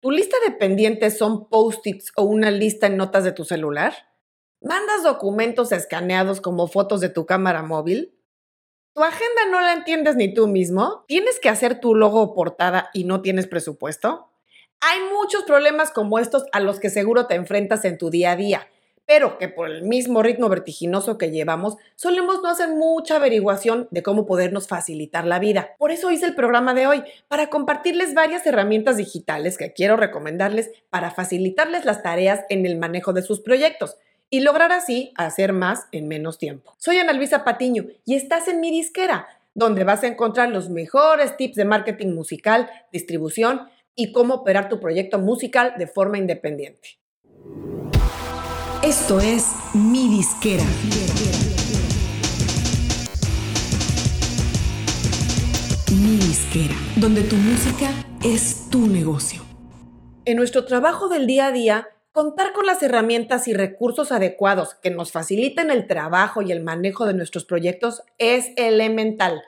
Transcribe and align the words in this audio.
¿Tu 0.00 0.12
lista 0.12 0.36
de 0.46 0.52
pendientes 0.52 1.18
son 1.18 1.48
post-its 1.48 2.12
o 2.14 2.22
una 2.22 2.52
lista 2.52 2.86
en 2.86 2.96
notas 2.96 3.24
de 3.24 3.32
tu 3.32 3.44
celular? 3.44 3.94
¿Mandas 4.60 5.02
documentos 5.02 5.72
escaneados 5.72 6.40
como 6.40 6.68
fotos 6.68 7.00
de 7.00 7.08
tu 7.08 7.26
cámara 7.26 7.62
móvil? 7.64 8.16
¿Tu 8.94 9.02
agenda 9.02 9.46
no 9.50 9.60
la 9.60 9.72
entiendes 9.72 10.14
ni 10.14 10.32
tú 10.32 10.46
mismo? 10.46 11.04
¿Tienes 11.08 11.40
que 11.40 11.48
hacer 11.48 11.80
tu 11.80 11.96
logo 11.96 12.22
o 12.22 12.32
portada 12.32 12.90
y 12.94 13.04
no 13.04 13.22
tienes 13.22 13.48
presupuesto? 13.48 14.30
Hay 14.80 15.00
muchos 15.12 15.42
problemas 15.42 15.90
como 15.90 16.20
estos 16.20 16.44
a 16.52 16.60
los 16.60 16.78
que 16.78 16.90
seguro 16.90 17.26
te 17.26 17.34
enfrentas 17.34 17.84
en 17.84 17.98
tu 17.98 18.08
día 18.08 18.32
a 18.32 18.36
día 18.36 18.68
pero 19.08 19.38
que 19.38 19.48
por 19.48 19.70
el 19.70 19.84
mismo 19.84 20.22
ritmo 20.22 20.50
vertiginoso 20.50 21.16
que 21.16 21.30
llevamos, 21.30 21.78
solemos 21.96 22.42
no 22.42 22.50
hacer 22.50 22.68
mucha 22.68 23.16
averiguación 23.16 23.88
de 23.90 24.02
cómo 24.02 24.26
podernos 24.26 24.68
facilitar 24.68 25.24
la 25.24 25.38
vida. 25.38 25.70
Por 25.78 25.92
eso 25.92 26.10
hice 26.10 26.26
el 26.26 26.34
programa 26.34 26.74
de 26.74 26.86
hoy, 26.86 27.02
para 27.26 27.48
compartirles 27.48 28.12
varias 28.12 28.46
herramientas 28.46 28.98
digitales 28.98 29.56
que 29.56 29.72
quiero 29.72 29.96
recomendarles 29.96 30.70
para 30.90 31.10
facilitarles 31.10 31.86
las 31.86 32.02
tareas 32.02 32.44
en 32.50 32.66
el 32.66 32.76
manejo 32.76 33.14
de 33.14 33.22
sus 33.22 33.40
proyectos 33.40 33.96
y 34.28 34.40
lograr 34.40 34.72
así 34.72 35.10
hacer 35.16 35.54
más 35.54 35.86
en 35.90 36.06
menos 36.06 36.36
tiempo. 36.36 36.74
Soy 36.76 36.98
Ana 36.98 37.14
Luisa 37.14 37.44
Patiño 37.44 37.86
y 38.04 38.14
estás 38.14 38.46
en 38.46 38.60
mi 38.60 38.70
disquera, 38.70 39.26
donde 39.54 39.84
vas 39.84 40.02
a 40.02 40.08
encontrar 40.08 40.50
los 40.50 40.68
mejores 40.68 41.34
tips 41.38 41.56
de 41.56 41.64
marketing 41.64 42.08
musical, 42.08 42.68
distribución 42.92 43.70
y 43.94 44.12
cómo 44.12 44.34
operar 44.34 44.68
tu 44.68 44.80
proyecto 44.80 45.18
musical 45.18 45.72
de 45.78 45.86
forma 45.86 46.18
independiente. 46.18 46.98
Esto 48.82 49.18
es 49.18 49.44
Mi 49.74 50.08
Disquera. 50.08 50.62
Mi 55.90 56.16
Disquera, 56.16 56.76
donde 56.94 57.22
tu 57.22 57.34
música 57.34 57.90
es 58.24 58.70
tu 58.70 58.86
negocio. 58.86 59.42
En 60.24 60.36
nuestro 60.36 60.64
trabajo 60.64 61.08
del 61.08 61.26
día 61.26 61.46
a 61.46 61.52
día, 61.52 61.88
contar 62.12 62.52
con 62.52 62.66
las 62.66 62.80
herramientas 62.84 63.48
y 63.48 63.52
recursos 63.52 64.12
adecuados 64.12 64.74
que 64.80 64.90
nos 64.90 65.10
faciliten 65.10 65.72
el 65.72 65.88
trabajo 65.88 66.40
y 66.42 66.52
el 66.52 66.62
manejo 66.62 67.04
de 67.04 67.14
nuestros 67.14 67.44
proyectos 67.44 68.02
es 68.18 68.52
elemental 68.56 69.42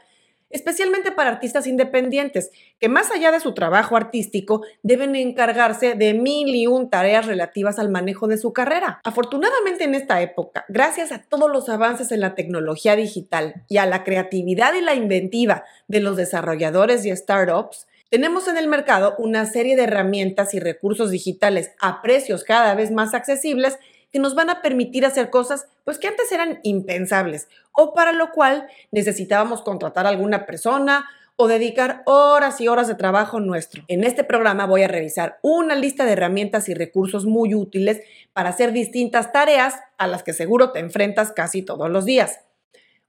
especialmente 0.51 1.13
para 1.13 1.31
artistas 1.31 1.67
independientes, 1.67 2.51
que 2.79 2.89
más 2.89 3.11
allá 3.11 3.33
de 3.33 3.41
su 3.41 3.55
trabajo 3.55 3.97
artístico, 3.97 4.63
deben 4.83 5.17
encargarse 5.17 5.95
de 5.95 6.15
mil 6.15 6.55
y 6.55 6.67
un 6.67 6.91
tareas 6.91 7.27
relativas 7.27 7.79
al 7.79 7.89
manejo 7.89 8.27
de 8.27 8.37
su 8.37 8.53
carrera. 8.53 9.01
Afortunadamente 9.05 9.85
en 9.85 9.95
esta 9.95 10.21
época, 10.21 10.65
gracias 10.69 11.13
a 11.13 11.23
todos 11.23 11.51
los 11.51 11.69
avances 11.69 12.13
en 12.13 12.21
la 12.21 12.35
tecnología 12.35 12.97
digital 12.97 13.65
y 13.69 13.79
a 13.79 13.87
la 13.87 14.05
creatividad 14.05 14.75
y 14.75 14.83
la 14.83 14.95
inventiva 14.95 15.65
de 15.89 16.01
los 16.01 16.17
desarrolladores 16.17 17.05
y 17.07 17.17
startups, 17.17 17.87
tenemos 18.11 18.49
en 18.49 18.57
el 18.57 18.67
mercado 18.67 19.15
una 19.19 19.47
serie 19.47 19.77
de 19.77 19.85
herramientas 19.85 20.53
y 20.55 20.59
recursos 20.59 21.13
digitales 21.13 21.71
a 21.81 22.03
precios 22.03 22.43
cada 22.43 22.75
vez 22.75 22.91
más 22.91 23.15
accesibles 23.15 23.79
que 24.13 24.19
nos 24.19 24.35
van 24.35 24.51
a 24.51 24.63
permitir 24.63 25.07
hacer 25.07 25.31
cosas 25.31 25.67
pues 25.85 25.99
que 25.99 26.09
antes 26.09 26.31
eran 26.33 26.61
impensables 26.63 27.49
o 27.73 27.95
para 27.95 28.13
lo 28.13 28.31
cual 28.33 28.69
necesitábamos 28.91 29.63
contratar 29.63 30.07
a 30.07 30.11
alguna 30.11 30.47
persona 30.47 31.09
o 31.37 31.49
dedicar 31.49 32.03
horas 32.05 32.61
y 32.61 32.69
horas 32.69 32.87
de 32.87 32.95
trabajo 32.95 33.41
nuestro. 33.41 33.83
En 33.89 34.05
este 34.05 34.25
programa 34.25 34.67
voy 34.67 34.83
a 34.83 34.89
revisar 34.89 35.39
una 35.41 35.75
lista 35.75 36.05
de 36.05 36.13
herramientas 36.13 36.69
y 36.69 36.75
recursos 36.75 37.25
muy 37.25 37.55
útiles 37.55 38.03
para 38.35 38.51
hacer 38.51 38.73
distintas 38.73 39.33
tareas 39.33 39.77
a 39.97 40.07
las 40.07 40.23
que 40.23 40.35
seguro 40.35 40.71
te 40.71 40.81
enfrentas 40.81 41.33
casi 41.33 41.63
todos 41.63 41.89
los 41.89 42.05
días. 42.05 42.41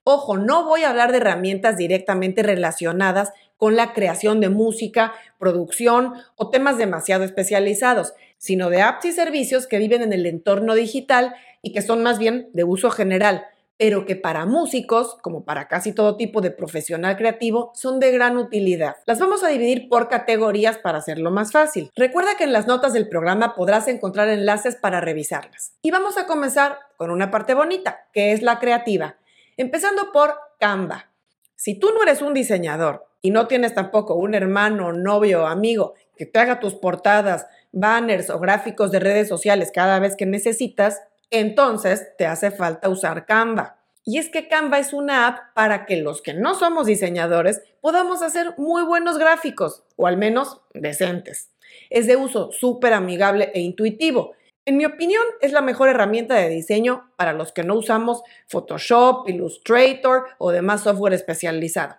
Ojo, 0.05 0.38
no 0.38 0.63
voy 0.63 0.83
a 0.83 0.89
hablar 0.89 1.11
de 1.11 1.17
herramientas 1.17 1.75
directamente 1.75 2.41
relacionadas 2.41 3.33
con 3.57 3.75
la 3.75 3.94
creación 3.94 4.39
de 4.39 4.49
música, 4.49 5.13
producción 5.38 6.13
o 6.35 6.49
temas 6.49 6.77
demasiado 6.77 7.23
especializados, 7.23 8.13
sino 8.42 8.72
de 8.72 8.81
apps 8.81 9.06
y 9.06 9.11
servicios 9.11 9.67
que 9.67 9.78
viven 9.78 10.02
en 10.02 10.14
el 10.14 10.25
entorno 10.25 10.73
digital 10.73 11.36
y 11.61 11.73
que 11.73 11.84
son 11.84 12.02
más 12.02 12.17
bien 12.17 12.50
de 12.53 12.64
uso 12.64 12.89
general, 12.89 13.45
pero 13.78 14.03
que 14.03 14.16
para 14.16 14.47
músicos, 14.47 15.16
como 15.22 15.46
para 15.46 15.68
casi 15.68 15.94
todo 15.94 16.18
tipo 16.18 16.41
de 16.41 16.50
profesional 16.50 17.18
creativo, 17.18 17.72
son 17.75 18.00
de 18.00 18.12
gran 18.12 18.38
utilidad. 18.38 18.96
Las 19.06 19.19
vamos 19.19 19.44
a 19.44 19.47
dividir 19.47 19.88
por 19.90 20.09
categorías 20.09 20.80
para 20.80 20.97
hacerlo 20.97 21.30
más 21.30 21.51
fácil. 21.51 21.91
Recuerda 21.96 22.35
que 22.35 22.44
en 22.44 22.51
las 22.51 22.66
notas 22.66 22.94
del 22.94 23.07
programa 23.07 23.53
podrás 23.53 23.88
encontrar 23.88 24.28
enlaces 24.28 24.75
para 24.75 25.01
revisarlas. 25.01 25.74
Y 25.84 25.91
vamos 25.91 26.18
a 26.18 26.25
comenzar 26.25 26.80
con 26.97 27.12
una 27.12 27.30
parte 27.30 27.53
bonita, 27.53 28.07
que 28.12 28.31
es 28.31 28.41
la 28.41 28.57
creativa, 28.57 29.18
empezando 29.56 30.12
por 30.12 30.34
Canva. 30.59 31.12
Si 31.56 31.75
tú 31.75 31.91
no 31.94 32.01
eres 32.01 32.24
un 32.24 32.34
diseñador 32.34 33.06
y 33.22 33.30
no 33.30 33.46
tienes 33.46 33.75
tampoco 33.75 34.16
un 34.16 34.34
hermano, 34.34 34.94
novio 34.94 35.44
o 35.44 35.46
amigo 35.46 35.94
que 36.21 36.27
te 36.27 36.37
haga 36.37 36.59
tus 36.59 36.75
portadas, 36.75 37.47
banners 37.71 38.29
o 38.29 38.37
gráficos 38.37 38.91
de 38.91 38.99
redes 38.99 39.27
sociales 39.27 39.71
cada 39.73 39.97
vez 39.97 40.15
que 40.15 40.27
necesitas, 40.27 41.01
entonces 41.31 42.15
te 42.15 42.27
hace 42.27 42.51
falta 42.51 42.89
usar 42.89 43.25
Canva. 43.25 43.79
Y 44.05 44.19
es 44.19 44.29
que 44.29 44.47
Canva 44.47 44.77
es 44.77 44.93
una 44.93 45.25
app 45.25 45.55
para 45.55 45.87
que 45.87 45.97
los 45.97 46.21
que 46.21 46.35
no 46.35 46.53
somos 46.53 46.85
diseñadores 46.85 47.63
podamos 47.81 48.21
hacer 48.21 48.53
muy 48.59 48.83
buenos 48.83 49.17
gráficos, 49.17 49.81
o 49.95 50.05
al 50.05 50.17
menos 50.17 50.61
decentes. 50.75 51.49
Es 51.89 52.05
de 52.05 52.17
uso 52.17 52.51
súper 52.51 52.93
amigable 52.93 53.49
e 53.55 53.61
intuitivo. 53.61 54.35
En 54.65 54.77
mi 54.77 54.85
opinión, 54.85 55.23
es 55.41 55.53
la 55.53 55.61
mejor 55.61 55.89
herramienta 55.89 56.35
de 56.35 56.49
diseño 56.49 57.09
para 57.15 57.33
los 57.33 57.51
que 57.51 57.63
no 57.63 57.73
usamos 57.73 58.21
Photoshop, 58.47 59.27
Illustrator 59.27 60.25
o 60.38 60.51
demás 60.51 60.81
software 60.81 61.13
especializado. 61.13 61.95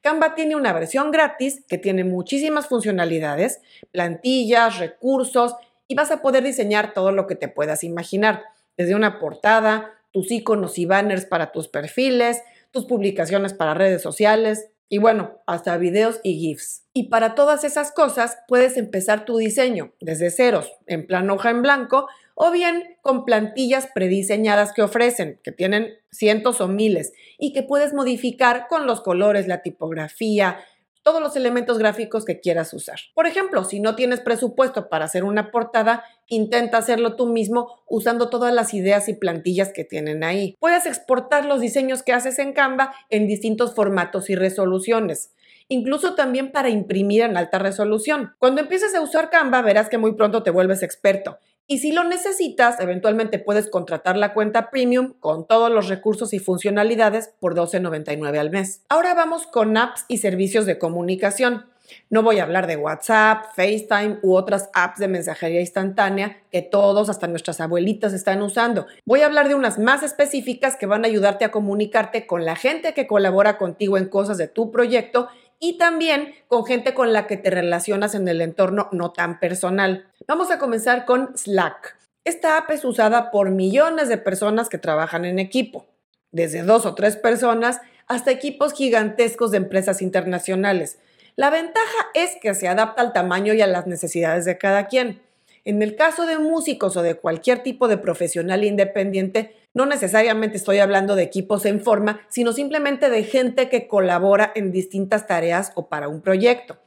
Canva 0.00 0.34
tiene 0.34 0.56
una 0.56 0.72
versión 0.72 1.10
gratis 1.10 1.62
que 1.68 1.78
tiene 1.78 2.04
muchísimas 2.04 2.66
funcionalidades, 2.66 3.60
plantillas, 3.90 4.78
recursos 4.78 5.54
y 5.88 5.94
vas 5.94 6.10
a 6.10 6.22
poder 6.22 6.44
diseñar 6.44 6.94
todo 6.94 7.12
lo 7.12 7.26
que 7.26 7.36
te 7.36 7.48
puedas 7.48 7.84
imaginar, 7.84 8.42
desde 8.76 8.94
una 8.94 9.18
portada, 9.18 9.90
tus 10.12 10.30
iconos 10.30 10.78
y 10.78 10.86
banners 10.86 11.24
para 11.24 11.52
tus 11.52 11.68
perfiles, 11.68 12.42
tus 12.70 12.86
publicaciones 12.86 13.54
para 13.54 13.74
redes 13.74 14.02
sociales 14.02 14.68
y 14.88 14.98
bueno, 14.98 15.40
hasta 15.46 15.78
videos 15.78 16.20
y 16.22 16.38
GIFs. 16.38 16.84
Y 16.92 17.04
para 17.08 17.34
todas 17.34 17.64
esas 17.64 17.92
cosas 17.92 18.38
puedes 18.46 18.76
empezar 18.76 19.24
tu 19.24 19.38
diseño 19.38 19.94
desde 20.00 20.30
ceros, 20.30 20.70
en 20.86 21.06
plan 21.06 21.30
hoja 21.30 21.48
en 21.48 21.62
blanco, 21.62 22.08
o 22.34 22.50
bien 22.50 22.96
con 23.02 23.24
plantillas 23.24 23.88
prediseñadas 23.94 24.72
que 24.72 24.82
ofrecen, 24.82 25.40
que 25.42 25.52
tienen 25.52 25.94
cientos 26.10 26.60
o 26.60 26.68
miles, 26.68 27.12
y 27.38 27.52
que 27.52 27.62
puedes 27.62 27.92
modificar 27.94 28.66
con 28.68 28.86
los 28.86 29.00
colores, 29.00 29.46
la 29.46 29.62
tipografía, 29.62 30.58
todos 31.02 31.20
los 31.20 31.36
elementos 31.36 31.78
gráficos 31.78 32.24
que 32.24 32.40
quieras 32.40 32.72
usar. 32.74 32.98
Por 33.14 33.26
ejemplo, 33.26 33.64
si 33.64 33.80
no 33.80 33.96
tienes 33.96 34.20
presupuesto 34.20 34.88
para 34.88 35.04
hacer 35.04 35.24
una 35.24 35.50
portada, 35.50 36.04
intenta 36.28 36.78
hacerlo 36.78 37.16
tú 37.16 37.26
mismo 37.26 37.82
usando 37.86 38.30
todas 38.30 38.54
las 38.54 38.72
ideas 38.72 39.08
y 39.08 39.14
plantillas 39.14 39.72
que 39.72 39.84
tienen 39.84 40.22
ahí. 40.22 40.56
Puedes 40.60 40.86
exportar 40.86 41.44
los 41.44 41.60
diseños 41.60 42.02
que 42.02 42.12
haces 42.12 42.38
en 42.38 42.52
Canva 42.52 42.94
en 43.10 43.26
distintos 43.26 43.74
formatos 43.74 44.30
y 44.30 44.34
resoluciones 44.34 45.32
incluso 45.68 46.14
también 46.14 46.52
para 46.52 46.68
imprimir 46.68 47.22
en 47.22 47.38
alta 47.38 47.58
resolución. 47.58 48.34
Cuando 48.38 48.60
empieces 48.60 48.94
a 48.94 49.00
usar 49.00 49.30
Canva, 49.30 49.62
verás 49.62 49.88
que 49.88 49.96
muy 49.96 50.12
pronto 50.12 50.42
te 50.42 50.50
vuelves 50.50 50.82
experto 50.82 51.38
y 51.66 51.78
si 51.78 51.92
lo 51.92 52.04
necesitas, 52.04 52.80
eventualmente 52.80 53.38
puedes 53.38 53.68
contratar 53.68 54.16
la 54.16 54.34
cuenta 54.34 54.70
premium 54.70 55.14
con 55.20 55.46
todos 55.46 55.70
los 55.70 55.88
recursos 55.88 56.32
y 56.34 56.38
funcionalidades 56.38 57.32
por 57.40 57.54
$12.99 57.54 58.38
al 58.38 58.50
mes. 58.50 58.82
Ahora 58.88 59.14
vamos 59.14 59.46
con 59.46 59.76
apps 59.76 60.04
y 60.08 60.18
servicios 60.18 60.66
de 60.66 60.78
comunicación. 60.78 61.66
No 62.10 62.22
voy 62.22 62.38
a 62.38 62.44
hablar 62.44 62.66
de 62.66 62.76
WhatsApp, 62.76 63.46
FaceTime 63.54 64.18
u 64.22 64.34
otras 64.34 64.70
apps 64.74 64.98
de 64.98 65.08
mensajería 65.08 65.60
instantánea 65.60 66.38
que 66.50 66.62
todos, 66.62 67.08
hasta 67.08 67.28
nuestras 67.28 67.60
abuelitas, 67.60 68.12
están 68.12 68.42
usando. 68.42 68.86
Voy 69.04 69.20
a 69.20 69.26
hablar 69.26 69.48
de 69.48 69.54
unas 69.54 69.78
más 69.78 70.02
específicas 70.02 70.76
que 70.76 70.86
van 70.86 71.04
a 71.04 71.08
ayudarte 71.08 71.44
a 71.44 71.50
comunicarte 71.50 72.26
con 72.26 72.44
la 72.44 72.56
gente 72.56 72.94
que 72.94 73.06
colabora 73.06 73.58
contigo 73.58 73.98
en 73.98 74.08
cosas 74.08 74.38
de 74.38 74.48
tu 74.48 74.70
proyecto 74.70 75.28
y 75.62 75.78
también 75.78 76.34
con 76.48 76.66
gente 76.66 76.92
con 76.92 77.12
la 77.12 77.28
que 77.28 77.36
te 77.36 77.48
relacionas 77.48 78.16
en 78.16 78.26
el 78.26 78.40
entorno 78.40 78.88
no 78.90 79.12
tan 79.12 79.38
personal. 79.38 80.08
Vamos 80.26 80.50
a 80.50 80.58
comenzar 80.58 81.04
con 81.04 81.38
Slack. 81.38 81.96
Esta 82.24 82.56
app 82.56 82.72
es 82.72 82.84
usada 82.84 83.30
por 83.30 83.52
millones 83.52 84.08
de 84.08 84.18
personas 84.18 84.68
que 84.68 84.78
trabajan 84.78 85.24
en 85.24 85.38
equipo, 85.38 85.86
desde 86.32 86.64
dos 86.64 86.84
o 86.84 86.96
tres 86.96 87.16
personas 87.16 87.80
hasta 88.08 88.32
equipos 88.32 88.72
gigantescos 88.72 89.52
de 89.52 89.58
empresas 89.58 90.02
internacionales. 90.02 90.98
La 91.36 91.48
ventaja 91.48 92.08
es 92.12 92.32
que 92.42 92.54
se 92.54 92.66
adapta 92.66 93.00
al 93.00 93.12
tamaño 93.12 93.54
y 93.54 93.62
a 93.62 93.68
las 93.68 93.86
necesidades 93.86 94.44
de 94.44 94.58
cada 94.58 94.88
quien. 94.88 95.22
En 95.64 95.80
el 95.80 95.94
caso 95.94 96.26
de 96.26 96.38
músicos 96.38 96.96
o 96.96 97.02
de 97.02 97.14
cualquier 97.14 97.62
tipo 97.62 97.86
de 97.86 97.98
profesional 97.98 98.64
independiente, 98.64 99.54
no 99.74 99.86
necesariamente 99.86 100.56
estoy 100.56 100.78
hablando 100.78 101.14
de 101.14 101.22
equipos 101.22 101.64
en 101.64 101.80
forma, 101.80 102.20
sino 102.28 102.52
simplemente 102.52 103.10
de 103.10 103.24
gente 103.24 103.68
que 103.68 103.88
colabora 103.88 104.52
en 104.54 104.72
distintas 104.72 105.26
tareas 105.26 105.72
o 105.74 105.88
para 105.88 106.08
un 106.08 106.20
proyecto. 106.20 106.78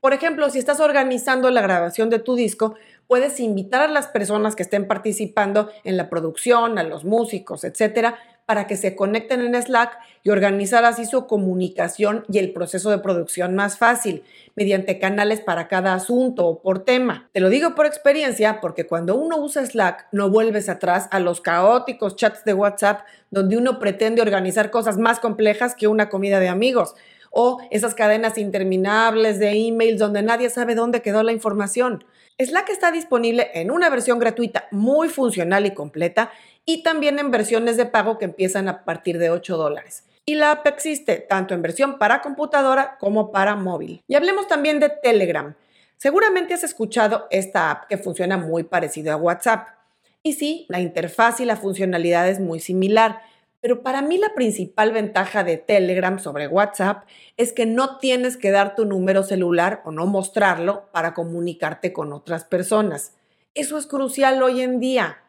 Por 0.00 0.12
ejemplo, 0.12 0.48
si 0.50 0.58
estás 0.58 0.80
organizando 0.80 1.50
la 1.50 1.62
grabación 1.62 2.08
de 2.08 2.20
tu 2.20 2.36
disco, 2.36 2.76
puedes 3.08 3.40
invitar 3.40 3.80
a 3.82 3.88
las 3.88 4.06
personas 4.06 4.54
que 4.54 4.62
estén 4.62 4.86
participando 4.86 5.70
en 5.82 5.96
la 5.96 6.08
producción, 6.08 6.78
a 6.78 6.84
los 6.84 7.04
músicos, 7.04 7.64
etcétera, 7.64 8.18
para 8.48 8.66
que 8.66 8.78
se 8.78 8.96
conecten 8.96 9.42
en 9.42 9.62
Slack 9.62 9.98
y 10.22 10.30
organizar 10.30 10.82
así 10.86 11.04
su 11.04 11.26
comunicación 11.26 12.24
y 12.32 12.38
el 12.38 12.54
proceso 12.54 12.88
de 12.88 12.96
producción 12.96 13.54
más 13.54 13.76
fácil, 13.76 14.22
mediante 14.56 14.98
canales 14.98 15.42
para 15.42 15.68
cada 15.68 15.92
asunto 15.92 16.46
o 16.46 16.62
por 16.62 16.82
tema. 16.82 17.28
Te 17.34 17.40
lo 17.40 17.50
digo 17.50 17.74
por 17.74 17.84
experiencia 17.84 18.62
porque 18.62 18.86
cuando 18.86 19.16
uno 19.16 19.36
usa 19.36 19.66
Slack 19.66 20.06
no 20.12 20.30
vuelves 20.30 20.70
atrás 20.70 21.08
a 21.10 21.20
los 21.20 21.42
caóticos 21.42 22.16
chats 22.16 22.42
de 22.46 22.54
WhatsApp 22.54 23.02
donde 23.30 23.58
uno 23.58 23.78
pretende 23.78 24.22
organizar 24.22 24.70
cosas 24.70 24.96
más 24.96 25.20
complejas 25.20 25.74
que 25.74 25.86
una 25.86 26.08
comida 26.08 26.40
de 26.40 26.48
amigos 26.48 26.94
o 27.30 27.58
esas 27.70 27.94
cadenas 27.94 28.38
interminables 28.38 29.38
de 29.38 29.50
emails 29.50 29.98
donde 29.98 30.22
nadie 30.22 30.48
sabe 30.48 30.74
dónde 30.74 31.02
quedó 31.02 31.22
la 31.22 31.32
información. 31.32 32.02
Slack 32.38 32.70
está 32.70 32.92
disponible 32.92 33.50
en 33.52 33.70
una 33.70 33.90
versión 33.90 34.18
gratuita 34.18 34.68
muy 34.70 35.08
funcional 35.08 35.66
y 35.66 35.74
completa 35.74 36.30
y 36.68 36.82
también 36.82 37.18
en 37.18 37.30
versiones 37.30 37.78
de 37.78 37.86
pago 37.86 38.18
que 38.18 38.26
empiezan 38.26 38.68
a 38.68 38.84
partir 38.84 39.16
de 39.16 39.30
8 39.30 39.56
dólares. 39.56 40.04
Y 40.26 40.34
la 40.34 40.50
app 40.50 40.66
existe 40.66 41.16
tanto 41.16 41.54
en 41.54 41.62
versión 41.62 41.98
para 41.98 42.20
computadora 42.20 42.98
como 43.00 43.32
para 43.32 43.56
móvil. 43.56 44.02
Y 44.06 44.16
hablemos 44.16 44.48
también 44.48 44.78
de 44.78 44.90
Telegram. 44.90 45.54
Seguramente 45.96 46.52
has 46.52 46.64
escuchado 46.64 47.26
esta 47.30 47.70
app 47.70 47.88
que 47.88 47.96
funciona 47.96 48.36
muy 48.36 48.64
parecido 48.64 49.14
a 49.14 49.16
WhatsApp. 49.16 49.66
Y 50.22 50.34
sí, 50.34 50.66
la 50.68 50.80
interfaz 50.80 51.40
y 51.40 51.46
la 51.46 51.56
funcionalidad 51.56 52.28
es 52.28 52.38
muy 52.38 52.60
similar, 52.60 53.22
pero 53.62 53.82
para 53.82 54.02
mí 54.02 54.18
la 54.18 54.34
principal 54.34 54.92
ventaja 54.92 55.44
de 55.44 55.56
Telegram 55.56 56.18
sobre 56.18 56.48
WhatsApp 56.48 57.04
es 57.38 57.54
que 57.54 57.64
no 57.64 57.96
tienes 57.96 58.36
que 58.36 58.50
dar 58.50 58.74
tu 58.74 58.84
número 58.84 59.22
celular 59.22 59.80
o 59.86 59.90
no 59.90 60.04
mostrarlo 60.04 60.90
para 60.92 61.14
comunicarte 61.14 61.94
con 61.94 62.12
otras 62.12 62.44
personas. 62.44 63.14
Eso 63.54 63.78
es 63.78 63.86
crucial 63.86 64.42
hoy 64.42 64.60
en 64.60 64.80
día, 64.80 65.22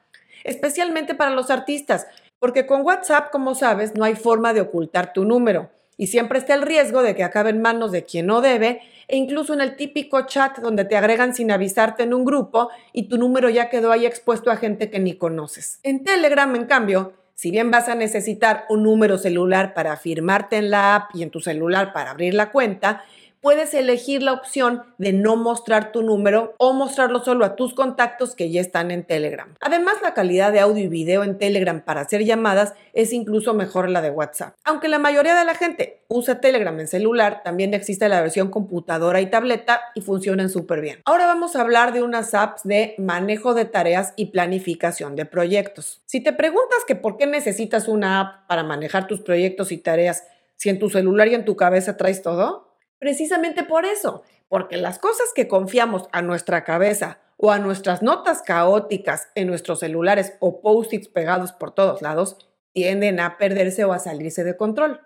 especialmente 0.43 1.15
para 1.15 1.31
los 1.31 1.49
artistas, 1.49 2.07
porque 2.39 2.65
con 2.65 2.81
WhatsApp, 2.81 3.31
como 3.31 3.55
sabes, 3.55 3.95
no 3.95 4.05
hay 4.05 4.15
forma 4.15 4.53
de 4.53 4.61
ocultar 4.61 5.13
tu 5.13 5.25
número 5.25 5.69
y 5.99 6.07
siempre 6.07 6.39
está 6.39 6.53
el 6.53 6.61
riesgo 6.61 7.03
de 7.03 7.13
que 7.13 7.25
acabe 7.25 7.49
en 7.49 7.61
manos 7.61 7.91
de 7.91 8.05
quien 8.05 8.25
no 8.25 8.39
debe 8.39 8.81
e 9.09 9.17
incluso 9.17 9.53
en 9.53 9.59
el 9.59 9.75
típico 9.75 10.21
chat 10.25 10.57
donde 10.59 10.85
te 10.85 10.95
agregan 10.95 11.35
sin 11.35 11.51
avisarte 11.51 12.03
en 12.03 12.13
un 12.13 12.23
grupo 12.23 12.69
y 12.93 13.09
tu 13.09 13.17
número 13.17 13.49
ya 13.49 13.69
quedó 13.69 13.91
ahí 13.91 14.05
expuesto 14.05 14.49
a 14.49 14.55
gente 14.55 14.89
que 14.89 14.99
ni 14.99 15.15
conoces. 15.15 15.79
En 15.83 16.05
Telegram, 16.05 16.55
en 16.55 16.65
cambio, 16.67 17.11
si 17.35 17.51
bien 17.51 17.69
vas 17.69 17.89
a 17.89 17.95
necesitar 17.95 18.65
un 18.69 18.83
número 18.83 19.17
celular 19.17 19.73
para 19.73 19.97
firmarte 19.97 20.55
en 20.55 20.71
la 20.71 20.95
app 20.95 21.15
y 21.15 21.23
en 21.23 21.31
tu 21.31 21.41
celular 21.41 21.91
para 21.91 22.11
abrir 22.11 22.33
la 22.33 22.51
cuenta, 22.51 23.03
puedes 23.41 23.73
elegir 23.73 24.23
la 24.23 24.33
opción 24.33 24.83
de 24.97 25.13
no 25.13 25.35
mostrar 25.35 25.91
tu 25.91 26.01
número 26.03 26.55
o 26.57 26.73
mostrarlo 26.73 27.23
solo 27.23 27.45
a 27.45 27.55
tus 27.55 27.73
contactos 27.73 28.35
que 28.35 28.51
ya 28.51 28.61
están 28.61 28.91
en 28.91 29.03
Telegram. 29.03 29.53
Además, 29.61 29.97
la 30.01 30.13
calidad 30.13 30.51
de 30.51 30.59
audio 30.59 30.83
y 30.83 30.87
video 30.87 31.23
en 31.23 31.37
Telegram 31.37 31.81
para 31.81 32.01
hacer 32.01 32.23
llamadas 32.23 32.73
es 32.93 33.13
incluso 33.13 33.53
mejor 33.53 33.89
la 33.89 34.01
de 34.01 34.09
WhatsApp. 34.09 34.55
Aunque 34.63 34.87
la 34.87 34.99
mayoría 34.99 35.35
de 35.37 35.45
la 35.45 35.55
gente 35.55 36.01
usa 36.07 36.41
Telegram 36.41 36.77
en 36.79 36.87
celular, 36.87 37.41
también 37.43 37.73
existe 37.73 38.09
la 38.09 38.21
versión 38.21 38.49
computadora 38.49 39.21
y 39.21 39.29
tableta 39.29 39.81
y 39.95 40.01
funcionan 40.01 40.49
súper 40.49 40.81
bien. 40.81 40.99
Ahora 41.05 41.25
vamos 41.25 41.55
a 41.55 41.61
hablar 41.61 41.93
de 41.93 42.03
unas 42.03 42.33
apps 42.33 42.63
de 42.63 42.95
manejo 42.97 43.53
de 43.53 43.65
tareas 43.65 44.13
y 44.15 44.27
planificación 44.27 45.15
de 45.15 45.25
proyectos. 45.25 46.01
Si 46.05 46.21
te 46.21 46.33
preguntas 46.33 46.79
que 46.87 46.95
por 46.95 47.17
qué 47.17 47.27
necesitas 47.27 47.87
una 47.87 48.19
app 48.19 48.47
para 48.47 48.63
manejar 48.63 49.07
tus 49.07 49.21
proyectos 49.21 49.71
y 49.71 49.77
tareas 49.77 50.23
si 50.55 50.69
en 50.69 50.77
tu 50.77 50.89
celular 50.89 51.29
y 51.29 51.35
en 51.35 51.45
tu 51.45 51.55
cabeza 51.55 51.95
traes 51.95 52.21
todo, 52.21 52.68
Precisamente 52.99 53.63
por 53.63 53.85
eso, 53.85 54.23
porque 54.49 54.77
las 54.77 54.99
cosas 54.99 55.29
que 55.33 55.47
confiamos 55.47 56.09
a 56.11 56.21
nuestra 56.21 56.63
cabeza 56.63 57.19
o 57.37 57.51
a 57.51 57.59
nuestras 57.59 58.01
notas 58.01 58.41
caóticas 58.41 59.29
en 59.35 59.47
nuestros 59.47 59.79
celulares 59.79 60.33
o 60.39 60.61
post-its 60.61 61.07
pegados 61.07 61.53
por 61.53 61.71
todos 61.71 62.01
lados 62.01 62.37
tienden 62.73 63.19
a 63.21 63.37
perderse 63.37 63.85
o 63.85 63.93
a 63.93 63.99
salirse 63.99 64.43
de 64.43 64.57
control. 64.57 65.01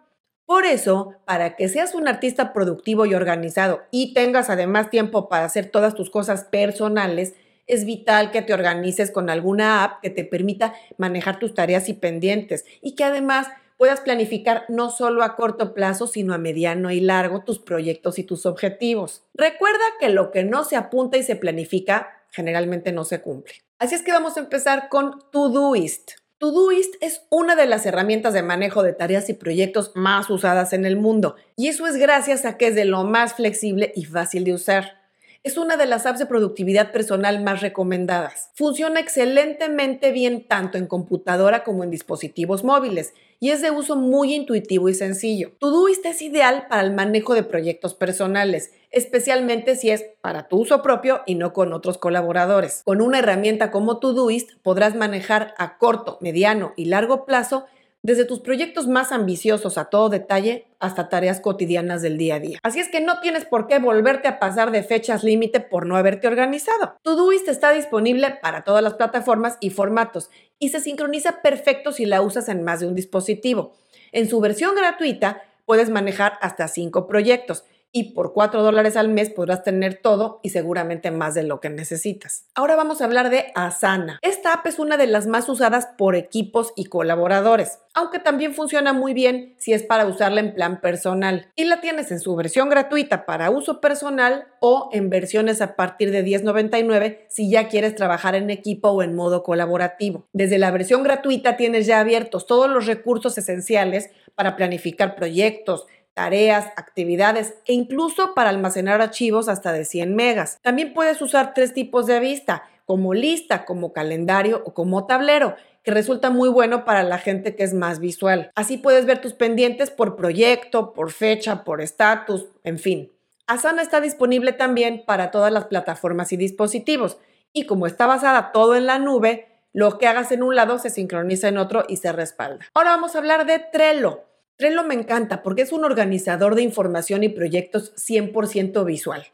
Por 0.45 0.65
eso, 0.65 1.13
para 1.25 1.55
que 1.55 1.69
seas 1.69 1.95
un 1.95 2.07
artista 2.07 2.51
productivo 2.51 3.05
y 3.05 3.13
organizado 3.13 3.83
y 3.91 4.13
tengas 4.13 4.49
además 4.49 4.89
tiempo 4.89 5.29
para 5.29 5.45
hacer 5.45 5.67
todas 5.69 5.93
tus 5.93 6.09
cosas 6.09 6.43
personales, 6.45 7.35
es 7.65 7.85
vital 7.85 8.31
que 8.31 8.41
te 8.41 8.53
organices 8.53 9.09
con 9.11 9.29
alguna 9.29 9.83
app 9.83 10.01
que 10.01 10.09
te 10.09 10.25
permita 10.25 10.73
manejar 10.97 11.39
tus 11.39 11.53
tareas 11.53 11.87
y 11.87 11.93
pendientes 11.93 12.65
y 12.81 12.95
que 12.95 13.05
además 13.05 13.47
puedas 13.77 14.01
planificar 14.01 14.65
no 14.69 14.89
solo 14.89 15.23
a 15.23 15.35
corto 15.35 15.73
plazo, 15.73 16.07
sino 16.07 16.33
a 16.33 16.37
mediano 16.37 16.91
y 16.91 16.99
largo 16.99 17.43
tus 17.43 17.59
proyectos 17.59 18.19
y 18.19 18.23
tus 18.23 18.45
objetivos. 18.45 19.23
Recuerda 19.33 19.83
que 19.99 20.09
lo 20.09 20.31
que 20.31 20.43
no 20.43 20.63
se 20.63 20.75
apunta 20.75 21.17
y 21.17 21.23
se 21.23 21.35
planifica 21.35 22.23
generalmente 22.29 22.91
no 22.91 23.05
se 23.05 23.21
cumple. 23.21 23.53
Así 23.79 23.95
es 23.95 24.01
que 24.01 24.11
vamos 24.11 24.37
a 24.37 24.41
empezar 24.41 24.89
con 24.89 25.19
Todoist. 25.31 26.11
Todoist 26.39 26.95
es 26.99 27.25
una 27.29 27.55
de 27.55 27.67
las 27.67 27.85
herramientas 27.85 28.33
de 28.33 28.43
manejo 28.43 28.83
de 28.83 28.93
tareas 28.93 29.29
y 29.29 29.33
proyectos 29.33 29.91
más 29.95 30.29
usadas 30.29 30.73
en 30.73 30.85
el 30.85 30.97
mundo, 30.97 31.35
y 31.55 31.67
eso 31.67 31.87
es 31.87 31.95
gracias 31.95 32.43
a 32.45 32.57
que 32.57 32.67
es 32.67 32.75
de 32.75 32.85
lo 32.85 33.03
más 33.03 33.35
flexible 33.35 33.93
y 33.95 34.03
fácil 34.05 34.43
de 34.43 34.53
usar 34.53 35.02
es 35.43 35.57
una 35.57 35.75
de 35.75 35.85
las 35.85 36.05
apps 36.05 36.19
de 36.19 36.25
productividad 36.25 36.93
personal 36.93 37.43
más 37.43 37.61
recomendadas. 37.61 38.49
Funciona 38.55 39.01
excelentemente 39.01 40.13
bien 40.13 40.47
tanto 40.47 40.77
en 40.77 40.87
computadora 40.87 41.65
como 41.65 41.83
en 41.83 41.91
dispositivos 41.91 42.63
móviles 42.63 43.13
y 43.41 43.49
es 43.49 43.61
de 43.61 43.71
uso 43.71 43.97
muy 43.97 44.33
intuitivo 44.33 44.87
y 44.87 44.93
sencillo. 44.93 45.51
Todoist 45.59 46.05
es 46.05 46.21
ideal 46.21 46.67
para 46.69 46.81
el 46.81 46.93
manejo 46.93 47.33
de 47.33 47.43
proyectos 47.43 47.93
personales, 47.93 48.71
especialmente 48.89 49.75
si 49.75 49.89
es 49.89 50.05
para 50.21 50.47
tu 50.47 50.61
uso 50.61 50.81
propio 50.81 51.23
y 51.25 51.35
no 51.35 51.51
con 51.51 51.73
otros 51.73 51.97
colaboradores. 51.97 52.81
Con 52.85 53.01
una 53.01 53.19
herramienta 53.19 53.69
como 53.69 53.99
Todoist 53.99 54.51
podrás 54.61 54.95
manejar 54.95 55.55
a 55.57 55.77
corto, 55.77 56.17
mediano 56.21 56.71
y 56.77 56.85
largo 56.85 57.25
plazo 57.25 57.65
desde 58.03 58.25
tus 58.25 58.41
proyectos 58.41 58.87
más 58.87 59.13
ambiciosos 59.13 59.77
a 59.77 59.85
todo 59.85 60.09
detalle 60.09 60.67
hasta 60.79 61.07
tareas 61.07 61.39
cotidianas 61.39 62.01
del 62.01 62.17
día 62.17 62.35
a 62.35 62.39
día. 62.39 62.59
Así 62.61 62.81
es 62.81 62.89
que 62.89 62.99
no 62.99 63.21
tienes 63.21 63.45
por 63.45 63.65
qué 63.65 63.79
volverte 63.79 64.27
a 64.27 64.39
pasar 64.39 64.71
de 64.71 64.83
fechas 64.83 65.23
límite 65.23 65.61
por 65.61 65.85
no 65.85 65.95
haberte 65.95 66.27
organizado. 66.27 66.97
Todoist 67.01 67.47
está 67.47 67.71
disponible 67.71 68.37
para 68.41 68.65
todas 68.65 68.83
las 68.83 68.95
plataformas 68.95 69.57
y 69.61 69.69
formatos 69.69 70.29
y 70.59 70.69
se 70.69 70.81
sincroniza 70.81 71.41
perfecto 71.41 71.93
si 71.93 72.05
la 72.05 72.21
usas 72.21 72.49
en 72.49 72.63
más 72.63 72.81
de 72.81 72.87
un 72.87 72.95
dispositivo. 72.95 73.73
En 74.11 74.29
su 74.29 74.41
versión 74.41 74.75
gratuita 74.75 75.41
puedes 75.65 75.89
manejar 75.89 76.37
hasta 76.41 76.67
5 76.67 77.07
proyectos 77.07 77.63
y 77.93 78.13
por 78.13 78.33
4 78.33 78.63
dólares 78.63 78.97
al 78.97 79.07
mes 79.07 79.29
podrás 79.29 79.63
tener 79.63 79.99
todo 80.01 80.39
y 80.41 80.49
seguramente 80.49 81.11
más 81.11 81.35
de 81.35 81.43
lo 81.43 81.61
que 81.61 81.69
necesitas. 81.69 82.47
Ahora 82.55 82.75
vamos 82.75 83.01
a 83.01 83.05
hablar 83.05 83.29
de 83.29 83.51
Asana. 83.55 84.19
Esta 84.23 84.51
app 84.51 84.65
es 84.65 84.79
una 84.79 84.97
de 84.97 85.07
las 85.07 85.27
más 85.27 85.47
usadas 85.47 85.87
por 85.97 86.15
equipos 86.15 86.73
y 86.75 86.85
colaboradores, 86.85 87.79
aunque 87.93 88.17
también 88.17 88.55
funciona 88.55 88.91
muy 88.91 89.13
bien 89.13 89.53
si 89.59 89.73
es 89.73 89.83
para 89.83 90.07
usarla 90.07 90.41
en 90.41 90.55
plan 90.55 90.81
personal. 90.81 91.51
Y 91.55 91.65
la 91.65 91.81
tienes 91.81 92.11
en 92.11 92.19
su 92.19 92.35
versión 92.35 92.67
gratuita 92.67 93.27
para 93.27 93.51
uso 93.51 93.79
personal 93.79 94.47
o 94.59 94.89
en 94.91 95.11
versiones 95.11 95.61
a 95.61 95.75
partir 95.75 96.09
de 96.09 96.25
10.99 96.25 97.19
si 97.29 97.51
ya 97.51 97.67
quieres 97.67 97.93
trabajar 97.93 98.33
en 98.33 98.49
equipo 98.49 98.89
o 98.89 99.03
en 99.03 99.15
modo 99.15 99.43
colaborativo. 99.43 100.25
Desde 100.33 100.57
la 100.57 100.71
versión 100.71 101.03
gratuita 101.03 101.57
tienes 101.57 101.85
ya 101.85 101.99
abiertos 101.99 102.47
todos 102.47 102.67
los 102.69 102.87
recursos 102.87 103.37
esenciales 103.37 104.09
para 104.33 104.55
planificar 104.55 105.15
proyectos, 105.15 105.85
tareas, 106.13 106.67
actividades 106.75 107.55
e 107.65 107.73
incluso 107.73 108.33
para 108.33 108.49
almacenar 108.49 109.01
archivos 109.01 109.49
hasta 109.49 109.71
de 109.71 109.85
100 109.85 110.15
megas. 110.15 110.59
También 110.61 110.93
puedes 110.93 111.21
usar 111.21 111.53
tres 111.53 111.73
tipos 111.73 112.05
de 112.05 112.19
vista, 112.19 112.63
como 112.85 113.13
lista, 113.13 113.65
como 113.65 113.93
calendario 113.93 114.61
o 114.65 114.73
como 114.73 115.05
tablero, 115.05 115.55
que 115.83 115.91
resulta 115.91 116.29
muy 116.29 116.49
bueno 116.49 116.85
para 116.85 117.03
la 117.03 117.17
gente 117.17 117.55
que 117.55 117.63
es 117.63 117.73
más 117.73 117.99
visual. 117.99 118.51
Así 118.55 118.77
puedes 118.77 119.05
ver 119.05 119.19
tus 119.19 119.33
pendientes 119.33 119.89
por 119.89 120.15
proyecto, 120.15 120.93
por 120.93 121.11
fecha, 121.11 121.63
por 121.63 121.81
estatus, 121.81 122.45
en 122.63 122.79
fin. 122.79 123.11
Asana 123.47 123.81
está 123.81 123.99
disponible 123.99 124.53
también 124.53 125.03
para 125.05 125.31
todas 125.31 125.51
las 125.51 125.65
plataformas 125.65 126.31
y 126.31 126.37
dispositivos 126.37 127.17
y 127.51 127.65
como 127.65 127.87
está 127.87 128.07
basada 128.07 128.51
todo 128.51 128.75
en 128.75 128.85
la 128.85 128.99
nube, 128.99 129.47
lo 129.73 129.97
que 129.97 130.07
hagas 130.07 130.31
en 130.31 130.43
un 130.43 130.55
lado 130.55 130.79
se 130.79 130.89
sincroniza 130.89 131.47
en 131.47 131.57
otro 131.57 131.83
y 131.87 131.97
se 131.97 132.11
respalda. 132.11 132.65
Ahora 132.73 132.91
vamos 132.91 133.15
a 133.15 133.19
hablar 133.19 133.45
de 133.45 133.59
Trello. 133.59 134.23
Trello 134.63 134.85
me 134.85 134.93
encanta 134.93 135.43
porque 135.43 135.63
es 135.63 135.73
un 135.73 135.83
organizador 135.83 136.55
de 136.55 136.61
información 136.61 137.21
y 137.21 137.27
proyectos 137.27 137.93
100% 137.97 138.85
visual. 138.85 139.27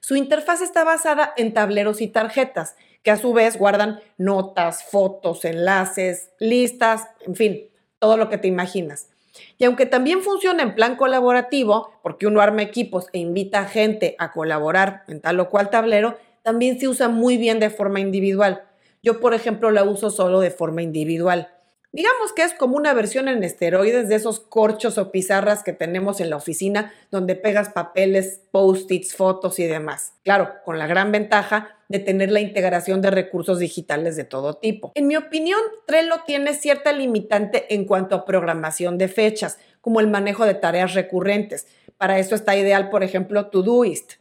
Su 0.00 0.16
interfaz 0.16 0.60
está 0.60 0.82
basada 0.82 1.32
en 1.36 1.54
tableros 1.54 2.00
y 2.00 2.08
tarjetas, 2.08 2.74
que 3.04 3.12
a 3.12 3.16
su 3.16 3.32
vez 3.32 3.56
guardan 3.56 4.00
notas, 4.18 4.82
fotos, 4.82 5.44
enlaces, 5.44 6.30
listas, 6.40 7.04
en 7.20 7.36
fin, 7.36 7.70
todo 8.00 8.16
lo 8.16 8.28
que 8.28 8.38
te 8.38 8.48
imaginas. 8.48 9.08
Y 9.56 9.66
aunque 9.66 9.86
también 9.86 10.20
funciona 10.20 10.64
en 10.64 10.74
plan 10.74 10.96
colaborativo, 10.96 11.92
porque 12.02 12.26
uno 12.26 12.40
arma 12.40 12.62
equipos 12.62 13.06
e 13.12 13.20
invita 13.20 13.60
a 13.60 13.68
gente 13.68 14.16
a 14.18 14.32
colaborar 14.32 15.04
en 15.06 15.20
tal 15.20 15.38
o 15.38 15.48
cual 15.48 15.70
tablero, 15.70 16.18
también 16.42 16.80
se 16.80 16.88
usa 16.88 17.08
muy 17.08 17.36
bien 17.36 17.60
de 17.60 17.70
forma 17.70 18.00
individual. 18.00 18.64
Yo, 19.00 19.20
por 19.20 19.32
ejemplo, 19.32 19.70
la 19.70 19.84
uso 19.84 20.10
solo 20.10 20.40
de 20.40 20.50
forma 20.50 20.82
individual. 20.82 21.50
Digamos 21.94 22.32
que 22.32 22.42
es 22.42 22.54
como 22.54 22.78
una 22.78 22.94
versión 22.94 23.28
en 23.28 23.44
esteroides 23.44 24.08
de 24.08 24.14
esos 24.14 24.40
corchos 24.40 24.96
o 24.96 25.12
pizarras 25.12 25.62
que 25.62 25.74
tenemos 25.74 26.20
en 26.20 26.30
la 26.30 26.36
oficina 26.36 26.90
donde 27.10 27.36
pegas 27.36 27.68
papeles, 27.68 28.40
post-its, 28.50 29.14
fotos 29.14 29.58
y 29.58 29.66
demás. 29.66 30.14
Claro, 30.24 30.54
con 30.64 30.78
la 30.78 30.86
gran 30.86 31.12
ventaja 31.12 31.76
de 31.88 31.98
tener 31.98 32.30
la 32.30 32.40
integración 32.40 33.02
de 33.02 33.10
recursos 33.10 33.58
digitales 33.58 34.16
de 34.16 34.24
todo 34.24 34.54
tipo. 34.54 34.92
En 34.94 35.06
mi 35.06 35.16
opinión, 35.16 35.60
Trello 35.86 36.22
tiene 36.26 36.54
cierta 36.54 36.92
limitante 36.92 37.74
en 37.74 37.84
cuanto 37.84 38.14
a 38.14 38.24
programación 38.24 38.96
de 38.96 39.08
fechas, 39.08 39.58
como 39.82 40.00
el 40.00 40.08
manejo 40.08 40.46
de 40.46 40.54
tareas 40.54 40.94
recurrentes. 40.94 41.66
Para 41.98 42.18
eso 42.18 42.34
está 42.34 42.56
ideal, 42.56 42.88
por 42.88 43.02
ejemplo, 43.02 43.48
Todoist. 43.48 44.14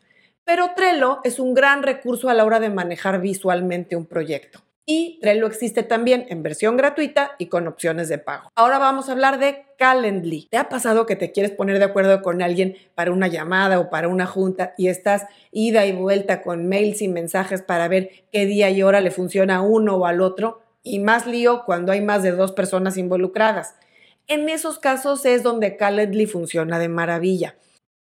Pero 0.43 0.71
Trello 0.75 1.19
es 1.23 1.39
un 1.39 1.53
gran 1.53 1.83
recurso 1.83 2.27
a 2.27 2.33
la 2.33 2.43
hora 2.43 2.59
de 2.59 2.69
manejar 2.69 3.21
visualmente 3.21 3.95
un 3.95 4.05
proyecto. 4.05 4.59
Y 4.93 5.19
Trello 5.21 5.47
existe 5.47 5.83
también 5.83 6.25
en 6.27 6.43
versión 6.43 6.75
gratuita 6.75 7.31
y 7.37 7.45
con 7.45 7.65
opciones 7.65 8.09
de 8.09 8.17
pago. 8.17 8.49
Ahora 8.55 8.77
vamos 8.77 9.07
a 9.07 9.13
hablar 9.13 9.39
de 9.39 9.63
Calendly. 9.77 10.49
¿Te 10.51 10.57
ha 10.57 10.67
pasado 10.67 11.05
que 11.05 11.15
te 11.15 11.31
quieres 11.31 11.53
poner 11.53 11.79
de 11.79 11.85
acuerdo 11.85 12.21
con 12.21 12.41
alguien 12.41 12.75
para 12.93 13.13
una 13.13 13.29
llamada 13.29 13.79
o 13.79 13.89
para 13.89 14.09
una 14.09 14.25
junta 14.25 14.73
y 14.77 14.89
estás 14.89 15.27
ida 15.49 15.85
y 15.85 15.93
vuelta 15.93 16.41
con 16.41 16.67
mails 16.67 17.01
y 17.01 17.07
mensajes 17.07 17.61
para 17.61 17.87
ver 17.87 18.09
qué 18.33 18.45
día 18.45 18.69
y 18.69 18.83
hora 18.83 18.99
le 18.99 19.11
funciona 19.11 19.55
a 19.55 19.61
uno 19.61 19.95
o 19.95 20.05
al 20.05 20.19
otro? 20.19 20.59
Y 20.83 20.99
más 20.99 21.25
lío 21.25 21.63
cuando 21.65 21.93
hay 21.93 22.01
más 22.01 22.21
de 22.21 22.31
dos 22.31 22.51
personas 22.51 22.97
involucradas. 22.97 23.75
En 24.27 24.49
esos 24.49 24.77
casos 24.77 25.25
es 25.25 25.41
donde 25.41 25.77
Calendly 25.77 26.25
funciona 26.25 26.79
de 26.79 26.89
maravilla 26.89 27.55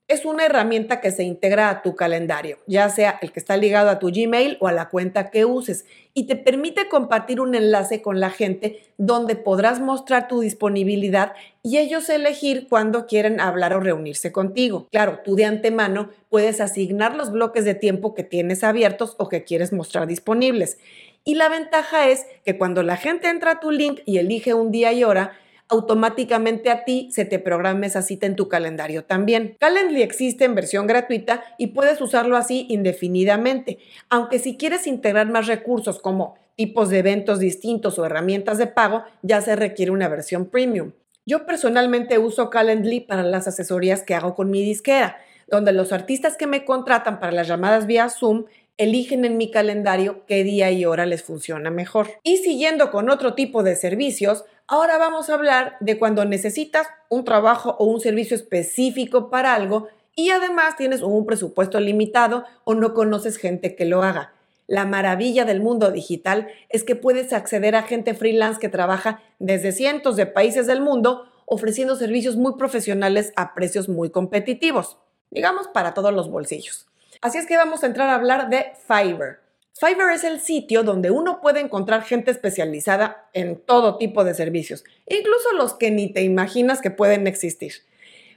es 0.07 0.23
una 0.23 0.45
herramienta 0.45 1.01
que 1.01 1.11
se 1.11 1.23
integra 1.23 1.69
a 1.69 1.81
tu 1.81 1.95
calendario, 1.95 2.59
ya 2.65 2.87
sea 2.89 3.19
el 3.21 3.33
que 3.33 3.39
está 3.41 3.57
ligado 3.57 3.89
a 3.89 3.99
tu 3.99 4.07
Gmail 4.07 4.57
o 4.61 4.67
a 4.69 4.71
la 4.71 4.87
cuenta 4.87 5.29
que 5.29 5.43
uses, 5.43 5.85
y 6.13 6.27
te 6.27 6.37
permite 6.37 6.87
compartir 6.87 7.41
un 7.41 7.55
enlace 7.55 8.01
con 8.01 8.21
la 8.21 8.29
gente 8.29 8.81
donde 8.97 9.35
podrás 9.35 9.81
mostrar 9.81 10.29
tu 10.29 10.39
disponibilidad 10.39 11.33
y 11.61 11.77
ellos 11.77 12.09
elegir 12.09 12.67
cuándo 12.69 13.05
quieren 13.05 13.41
hablar 13.41 13.73
o 13.73 13.81
reunirse 13.81 14.31
contigo. 14.31 14.87
Claro, 14.91 15.19
tú 15.25 15.35
de 15.35 15.43
antemano 15.43 16.09
puedes 16.29 16.61
asignar 16.61 17.13
los 17.13 17.31
bloques 17.31 17.65
de 17.65 17.75
tiempo 17.75 18.15
que 18.15 18.23
tienes 18.23 18.63
abiertos 18.63 19.15
o 19.17 19.27
que 19.27 19.43
quieres 19.43 19.73
mostrar 19.73 20.07
disponibles. 20.07 20.77
Y 21.25 21.35
la 21.35 21.49
ventaja 21.49 22.07
es 22.07 22.25
que 22.45 22.57
cuando 22.57 22.81
la 22.81 22.95
gente 22.95 23.27
entra 23.27 23.51
a 23.51 23.59
tu 23.59 23.71
link 23.71 23.99
y 24.05 24.19
elige 24.19 24.53
un 24.53 24.71
día 24.71 24.93
y 24.93 25.03
hora, 25.03 25.33
automáticamente 25.69 26.69
a 26.69 26.85
ti 26.85 27.09
se 27.11 27.25
te 27.25 27.39
programa 27.39 27.85
esa 27.85 28.01
cita 28.01 28.25
en 28.25 28.35
tu 28.35 28.47
calendario 28.47 29.05
también. 29.05 29.57
Calendly 29.59 30.01
existe 30.01 30.45
en 30.45 30.55
versión 30.55 30.87
gratuita 30.87 31.43
y 31.57 31.67
puedes 31.67 31.99
usarlo 32.01 32.37
así 32.37 32.65
indefinidamente, 32.69 33.79
aunque 34.09 34.39
si 34.39 34.57
quieres 34.57 34.87
integrar 34.87 35.29
más 35.29 35.47
recursos 35.47 35.99
como 35.99 36.35
tipos 36.55 36.89
de 36.89 36.99
eventos 36.99 37.39
distintos 37.39 37.99
o 37.99 38.05
herramientas 38.05 38.57
de 38.57 38.67
pago, 38.67 39.03
ya 39.21 39.41
se 39.41 39.55
requiere 39.55 39.91
una 39.91 40.07
versión 40.07 40.45
premium. 40.45 40.91
Yo 41.25 41.45
personalmente 41.45 42.17
uso 42.17 42.49
Calendly 42.49 43.01
para 43.01 43.23
las 43.23 43.47
asesorías 43.47 44.01
que 44.01 44.15
hago 44.15 44.33
con 44.33 44.49
mi 44.49 44.63
disquera, 44.63 45.17
donde 45.47 45.73
los 45.73 45.91
artistas 45.91 46.37
que 46.37 46.47
me 46.47 46.65
contratan 46.65 47.19
para 47.19 47.33
las 47.33 47.47
llamadas 47.47 47.85
vía 47.85 48.09
Zoom 48.09 48.45
eligen 48.77 49.25
en 49.25 49.37
mi 49.37 49.49
calendario 49.51 50.23
qué 50.25 50.43
día 50.43 50.71
y 50.71 50.85
hora 50.85 51.05
les 51.05 51.23
funciona 51.23 51.69
mejor. 51.69 52.09
Y 52.23 52.37
siguiendo 52.37 52.91
con 52.91 53.09
otro 53.09 53.33
tipo 53.33 53.63
de 53.63 53.75
servicios, 53.75 54.45
ahora 54.67 54.97
vamos 54.97 55.29
a 55.29 55.33
hablar 55.33 55.77
de 55.79 55.97
cuando 55.97 56.25
necesitas 56.25 56.87
un 57.09 57.23
trabajo 57.23 57.75
o 57.79 57.85
un 57.85 57.99
servicio 57.99 58.35
específico 58.35 59.29
para 59.29 59.53
algo 59.53 59.87
y 60.15 60.29
además 60.31 60.75
tienes 60.75 61.01
un 61.01 61.25
presupuesto 61.25 61.79
limitado 61.79 62.43
o 62.63 62.75
no 62.75 62.93
conoces 62.93 63.37
gente 63.37 63.75
que 63.75 63.85
lo 63.85 64.03
haga. 64.03 64.33
La 64.67 64.85
maravilla 64.85 65.45
del 65.45 65.61
mundo 65.61 65.91
digital 65.91 66.49
es 66.69 66.83
que 66.83 66.95
puedes 66.95 67.31
acceder 67.31 67.75
a 67.75 67.83
gente 67.83 68.13
freelance 68.13 68.59
que 68.59 68.67
trabaja 68.67 69.21
desde 69.39 69.71
cientos 69.71 70.17
de 70.17 70.25
países 70.25 70.67
del 70.67 70.81
mundo 70.81 71.31
ofreciendo 71.45 71.95
servicios 71.95 72.35
muy 72.35 72.57
profesionales 72.57 73.31
a 73.37 73.53
precios 73.53 73.87
muy 73.87 74.09
competitivos, 74.09 74.97
digamos 75.31 75.69
para 75.69 75.93
todos 75.93 76.13
los 76.13 76.29
bolsillos. 76.29 76.87
Así 77.21 77.37
es 77.37 77.45
que 77.45 77.55
vamos 77.55 77.83
a 77.83 77.87
entrar 77.87 78.09
a 78.09 78.15
hablar 78.15 78.49
de 78.49 78.73
Fiverr. 78.85 79.46
Fiverr 79.79 80.11
es 80.11 80.23
el 80.23 80.39
sitio 80.39 80.81
donde 80.81 81.11
uno 81.11 81.39
puede 81.39 81.59
encontrar 81.59 82.01
gente 82.01 82.31
especializada 82.31 83.29
en 83.33 83.61
todo 83.61 83.97
tipo 83.97 84.23
de 84.23 84.33
servicios, 84.33 84.83
incluso 85.05 85.53
los 85.55 85.75
que 85.75 85.91
ni 85.91 86.11
te 86.11 86.23
imaginas 86.23 86.81
que 86.81 86.89
pueden 86.89 87.27
existir. 87.27 87.73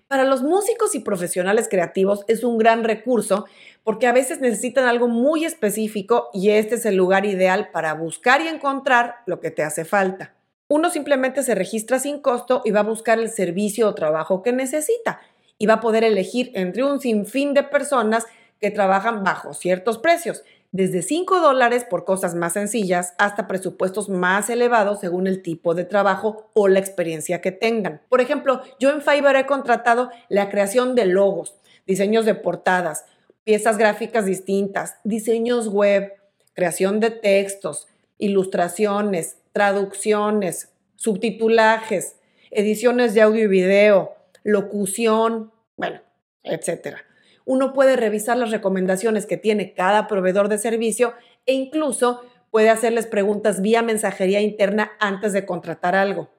Para 0.06 0.24
los 0.24 0.42
músicos 0.42 0.94
y 0.94 0.98
profesionales 0.98 1.68
creativos 1.70 2.24
es 2.28 2.44
un 2.44 2.58
gran 2.58 2.84
recurso 2.84 3.46
porque 3.84 4.06
a 4.06 4.12
veces 4.12 4.40
necesitan 4.40 4.84
algo 4.84 5.08
muy 5.08 5.46
específico 5.46 6.28
y 6.34 6.50
este 6.50 6.74
es 6.74 6.84
el 6.84 6.96
lugar 6.96 7.24
ideal 7.24 7.70
para 7.72 7.94
buscar 7.94 8.42
y 8.42 8.48
encontrar 8.48 9.16
lo 9.24 9.40
que 9.40 9.50
te 9.50 9.62
hace 9.62 9.86
falta. 9.86 10.34
Uno 10.68 10.90
simplemente 10.90 11.42
se 11.42 11.54
registra 11.54 11.98
sin 12.00 12.20
costo 12.20 12.60
y 12.66 12.70
va 12.70 12.80
a 12.80 12.82
buscar 12.82 13.18
el 13.18 13.30
servicio 13.30 13.88
o 13.88 13.94
trabajo 13.94 14.42
que 14.42 14.52
necesita 14.52 15.22
y 15.56 15.64
va 15.64 15.74
a 15.74 15.80
poder 15.80 16.04
elegir 16.04 16.50
entre 16.54 16.84
un 16.84 17.00
sinfín 17.00 17.54
de 17.54 17.62
personas 17.62 18.26
que 18.60 18.70
trabajan 18.70 19.24
bajo 19.24 19.54
ciertos 19.54 19.96
precios, 19.98 20.44
desde 20.72 21.02
5 21.02 21.40
dólares 21.40 21.84
por 21.84 22.04
cosas 22.04 22.34
más 22.34 22.52
sencillas 22.52 23.14
hasta 23.18 23.48
presupuestos 23.48 24.08
más 24.08 24.48
elevados 24.50 25.00
según 25.00 25.26
el 25.26 25.42
tipo 25.42 25.74
de 25.74 25.84
trabajo 25.84 26.50
o 26.54 26.68
la 26.68 26.78
experiencia 26.78 27.40
que 27.40 27.52
tengan. 27.52 28.02
Por 28.08 28.20
ejemplo, 28.20 28.62
yo 28.78 28.90
en 28.90 29.02
Fiverr 29.02 29.36
he 29.36 29.46
contratado 29.46 30.10
la 30.28 30.48
creación 30.48 30.94
de 30.94 31.06
logos, 31.06 31.56
diseños 31.86 32.24
de 32.24 32.34
portadas, 32.34 33.04
piezas 33.44 33.78
gráficas 33.78 34.26
distintas, 34.26 34.96
diseños 35.02 35.68
web, 35.68 36.12
creación 36.54 37.00
de 37.00 37.10
textos, 37.10 37.88
ilustraciones, 38.18 39.38
traducciones, 39.52 40.70
subtitulajes, 40.94 42.16
ediciones 42.52 43.14
de 43.14 43.22
audio 43.22 43.44
y 43.44 43.48
video, 43.48 44.14
locución, 44.44 45.50
bueno, 45.76 46.00
etcétera 46.44 47.04
uno 47.50 47.72
puede 47.72 47.96
revisar 47.96 48.36
las 48.36 48.52
recomendaciones 48.52 49.26
que 49.26 49.36
tiene 49.36 49.74
cada 49.74 50.06
proveedor 50.06 50.48
de 50.48 50.56
servicio 50.56 51.14
e 51.46 51.52
incluso 51.52 52.22
puede 52.52 52.70
hacerles 52.70 53.08
preguntas 53.08 53.60
vía 53.60 53.82
mensajería 53.82 54.40
interna 54.40 54.92
antes 55.00 55.32
de 55.32 55.44
contratar 55.44 55.96
algo. 55.96 56.30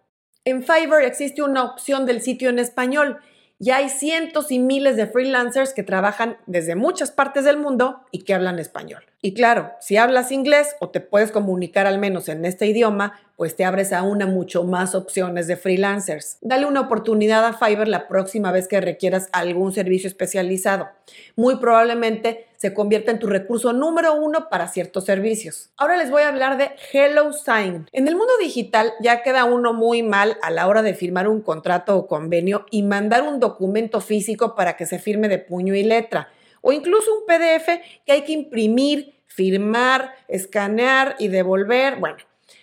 En 0.46 0.64
Fiverr 0.64 1.04
existe 1.04 1.44
una 1.44 1.66
opción 1.66 2.06
del 2.06 2.22
sitio 2.22 2.48
en 2.48 2.60
español 2.60 3.18
y 3.60 3.72
hay 3.72 3.90
cientos 3.90 4.54
y 4.54 4.60
miles 4.60 4.96
de 4.96 5.06
freelancers 5.06 5.74
que 5.74 5.84
trabajan 5.84 6.38
desde 6.46 6.76
muchas 6.76 7.12
partes 7.12 7.44
del 7.44 7.58
mundo 7.58 8.06
y 8.12 8.24
que 8.24 8.34
hablan 8.34 8.58
español. 8.58 9.04
Y 9.24 9.36
claro, 9.36 9.72
si 9.80 9.98
hablas 9.98 10.32
inglés 10.32 10.76
o 10.80 10.90
te 10.90 11.00
puedes 11.00 11.32
comunicar 11.32 11.86
al 11.86 12.00
menos 12.00 12.28
en 12.28 12.44
este 12.44 12.66
idioma, 12.66 13.20
pues 13.36 13.56
te 13.56 13.64
abres 13.64 13.94
a 13.94 14.02
una 14.02 14.26
mucho 14.26 14.64
más 14.64 14.96
opciones 14.96 15.46
de 15.46 15.58
freelancers. 15.58 16.40
Dale 16.42 16.66
una 16.66 16.82
oportunidad 16.82 17.46
a 17.46 17.54
Fiverr 17.54 17.88
la 17.88 18.08
próxima 18.08 18.52
vez 18.52 18.68
que 18.68 18.82
requieras 18.82 19.30
algún 19.32 19.74
servicio 19.74 20.08
especializado. 20.08 20.90
Muy 21.36 21.58
probablemente 21.58 22.48
se 22.58 22.74
convierta 22.74 23.12
en 23.12 23.20
tu 23.20 23.28
recurso 23.28 23.74
número 23.74 24.16
uno 24.16 24.50
para 24.50 24.68
ciertos 24.68 25.06
servicios. 25.06 25.70
Ahora 25.78 25.98
les 25.98 26.10
voy 26.10 26.24
a 26.24 26.30
hablar 26.30 26.58
de 26.58 26.72
HelloSign. 26.92 27.90
En 27.92 28.08
el 28.08 28.16
mundo 28.16 28.34
digital 28.42 28.92
ya 29.02 29.22
queda 29.22 29.46
uno 29.46 29.72
muy 29.72 30.02
mal 30.02 30.38
a 30.42 30.50
la 30.50 30.68
hora 30.68 30.82
de 30.82 30.96
firmar 30.96 31.28
un 31.28 31.42
contrato 31.42 31.96
o 31.96 32.08
convenio 32.08 32.66
y 32.72 32.82
mandar 32.82 33.22
un 33.22 33.40
documento 33.40 34.02
físico 34.02 34.56
para 34.56 34.78
que 34.78 34.88
se 34.88 34.98
firme 34.98 35.28
de 35.28 35.38
puño 35.38 35.76
y 35.76 35.84
letra 35.84 36.30
o 36.62 36.72
incluso 36.72 37.14
un 37.14 37.26
PDF 37.26 37.82
que 38.06 38.12
hay 38.12 38.22
que 38.24 38.34
imprimir, 38.34 39.16
firmar, 39.26 40.14
escanear 40.28 41.16
y 41.20 41.28
devolver. 41.28 41.98
Bueno, 41.98 42.18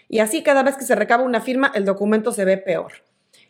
y 0.09 0.21
así 0.21 0.43
cada 0.43 0.63
vez 0.63 0.77
que 0.77 0.85
se 0.85 0.95
recaba 0.95 1.23
una 1.23 1.41
firma, 1.41 1.71
el 1.75 1.85
documento 1.85 2.33
se 2.33 2.45
ve 2.45 2.57
peor. 2.57 2.93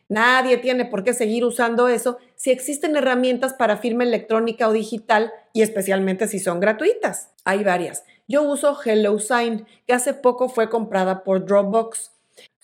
Nadie 0.08 0.56
tiene 0.56 0.86
por 0.86 1.04
qué 1.04 1.12
seguir 1.12 1.44
usando 1.44 1.86
eso 1.86 2.16
si 2.34 2.50
existen 2.50 2.96
herramientas 2.96 3.52
para 3.52 3.76
firma 3.76 4.04
electrónica 4.04 4.66
o 4.66 4.72
digital 4.72 5.32
y 5.52 5.60
especialmente 5.60 6.28
si 6.28 6.38
son 6.38 6.60
gratuitas. 6.60 7.30
Hay 7.44 7.62
varias. 7.62 8.04
Yo 8.26 8.42
uso 8.42 8.78
HelloSign, 8.82 9.66
que 9.86 9.92
hace 9.92 10.14
poco 10.14 10.48
fue 10.48 10.70
comprada 10.70 11.24
por 11.24 11.44
Dropbox. 11.44 12.12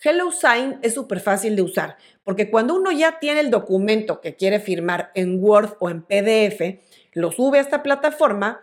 HelloSign 0.02 0.78
es 0.82 0.94
súper 0.94 1.20
fácil 1.20 1.54
de 1.56 1.62
usar, 1.62 1.96
porque 2.22 2.50
cuando 2.50 2.74
uno 2.74 2.92
ya 2.92 3.18
tiene 3.18 3.40
el 3.40 3.50
documento 3.50 4.20
que 4.20 4.36
quiere 4.36 4.58
firmar 4.58 5.10
en 5.14 5.42
Word 5.42 5.76
o 5.80 5.90
en 5.90 6.02
PDF, 6.02 6.80
lo 7.14 7.33
sube 7.33 7.59
a 7.59 7.62
esta 7.62 7.83
plataforma, 7.83 8.62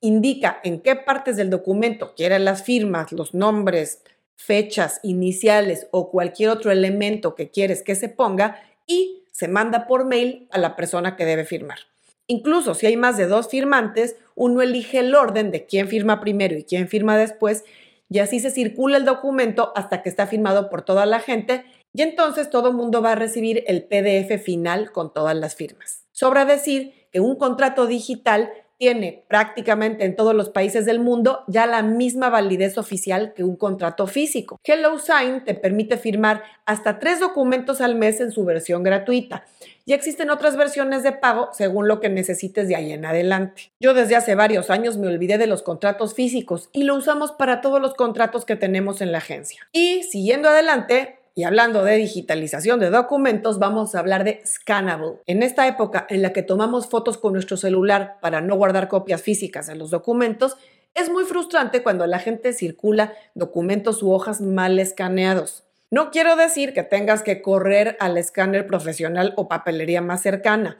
indica 0.00 0.60
en 0.64 0.80
qué 0.80 0.96
partes 0.96 1.36
del 1.36 1.50
documento 1.50 2.14
quiere 2.14 2.38
las 2.38 2.62
firmas, 2.64 3.12
los 3.12 3.34
nombres, 3.34 4.02
fechas 4.36 4.98
iniciales 5.02 5.86
o 5.92 6.10
cualquier 6.10 6.50
otro 6.50 6.72
elemento 6.72 7.34
que 7.34 7.50
quieres 7.50 7.82
que 7.82 7.94
se 7.94 8.08
ponga 8.08 8.60
y 8.86 9.22
se 9.30 9.48
manda 9.48 9.86
por 9.86 10.04
mail 10.04 10.48
a 10.50 10.58
la 10.58 10.76
persona 10.76 11.16
que 11.16 11.24
debe 11.24 11.44
firmar. 11.44 11.78
Incluso 12.26 12.74
si 12.74 12.86
hay 12.86 12.96
más 12.96 13.16
de 13.16 13.26
dos 13.26 13.48
firmantes, 13.48 14.16
uno 14.34 14.62
elige 14.62 14.98
el 14.98 15.14
orden 15.14 15.50
de 15.50 15.66
quién 15.66 15.88
firma 15.88 16.20
primero 16.20 16.56
y 16.56 16.64
quién 16.64 16.88
firma 16.88 17.16
después 17.16 17.64
y 18.08 18.18
así 18.18 18.40
se 18.40 18.50
circula 18.50 18.96
el 18.96 19.04
documento 19.04 19.72
hasta 19.74 20.02
que 20.02 20.08
está 20.08 20.26
firmado 20.26 20.68
por 20.68 20.82
toda 20.82 21.06
la 21.06 21.20
gente 21.20 21.64
y 21.94 22.02
entonces 22.02 22.50
todo 22.50 22.68
el 22.68 22.74
mundo 22.74 23.02
va 23.02 23.12
a 23.12 23.16
recibir 23.16 23.64
el 23.66 23.84
PDF 23.84 24.42
final 24.42 24.92
con 24.92 25.12
todas 25.12 25.36
las 25.36 25.54
firmas. 25.54 26.04
Sobra 26.12 26.44
decir 26.44 26.94
que 27.12 27.20
un 27.20 27.36
contrato 27.36 27.86
digital 27.86 28.50
tiene 28.82 29.24
prácticamente 29.28 30.04
en 30.04 30.16
todos 30.16 30.34
los 30.34 30.48
países 30.48 30.84
del 30.84 30.98
mundo 30.98 31.44
ya 31.46 31.66
la 31.66 31.84
misma 31.84 32.30
validez 32.30 32.78
oficial 32.78 33.32
que 33.32 33.44
un 33.44 33.54
contrato 33.54 34.08
físico. 34.08 34.58
HelloSign 34.64 35.44
te 35.44 35.54
permite 35.54 35.96
firmar 35.96 36.42
hasta 36.66 36.98
tres 36.98 37.20
documentos 37.20 37.80
al 37.80 37.94
mes 37.94 38.20
en 38.20 38.32
su 38.32 38.44
versión 38.44 38.82
gratuita 38.82 39.44
y 39.84 39.92
existen 39.92 40.30
otras 40.30 40.56
versiones 40.56 41.04
de 41.04 41.12
pago 41.12 41.50
según 41.52 41.86
lo 41.86 42.00
que 42.00 42.08
necesites 42.08 42.66
de 42.66 42.74
ahí 42.74 42.90
en 42.90 43.04
adelante. 43.04 43.70
Yo 43.78 43.94
desde 43.94 44.16
hace 44.16 44.34
varios 44.34 44.68
años 44.68 44.96
me 44.96 45.06
olvidé 45.06 45.38
de 45.38 45.46
los 45.46 45.62
contratos 45.62 46.14
físicos 46.14 46.68
y 46.72 46.82
lo 46.82 46.96
usamos 46.96 47.30
para 47.30 47.60
todos 47.60 47.80
los 47.80 47.94
contratos 47.94 48.44
que 48.44 48.56
tenemos 48.56 49.00
en 49.00 49.12
la 49.12 49.18
agencia. 49.18 49.68
Y 49.72 50.02
siguiendo 50.02 50.48
adelante, 50.48 51.20
y 51.34 51.44
hablando 51.44 51.82
de 51.84 51.96
digitalización 51.96 52.78
de 52.80 52.90
documentos, 52.90 53.58
vamos 53.58 53.94
a 53.94 54.00
hablar 54.00 54.24
de 54.24 54.42
Scannable. 54.46 55.20
En 55.26 55.42
esta 55.42 55.66
época 55.66 56.06
en 56.10 56.22
la 56.22 56.32
que 56.32 56.42
tomamos 56.42 56.88
fotos 56.88 57.16
con 57.16 57.32
nuestro 57.32 57.56
celular 57.56 58.16
para 58.20 58.40
no 58.40 58.56
guardar 58.56 58.88
copias 58.88 59.22
físicas 59.22 59.66
de 59.66 59.76
los 59.76 59.90
documentos, 59.90 60.56
es 60.94 61.10
muy 61.10 61.24
frustrante 61.24 61.82
cuando 61.82 62.06
la 62.06 62.18
gente 62.18 62.52
circula 62.52 63.14
documentos 63.34 64.02
u 64.02 64.12
hojas 64.12 64.40
mal 64.42 64.78
escaneados. 64.78 65.64
No 65.90 66.10
quiero 66.10 66.36
decir 66.36 66.74
que 66.74 66.82
tengas 66.82 67.22
que 67.22 67.40
correr 67.40 67.96
al 68.00 68.18
escáner 68.18 68.66
profesional 68.66 69.32
o 69.36 69.48
papelería 69.48 70.02
más 70.02 70.22
cercana. 70.22 70.78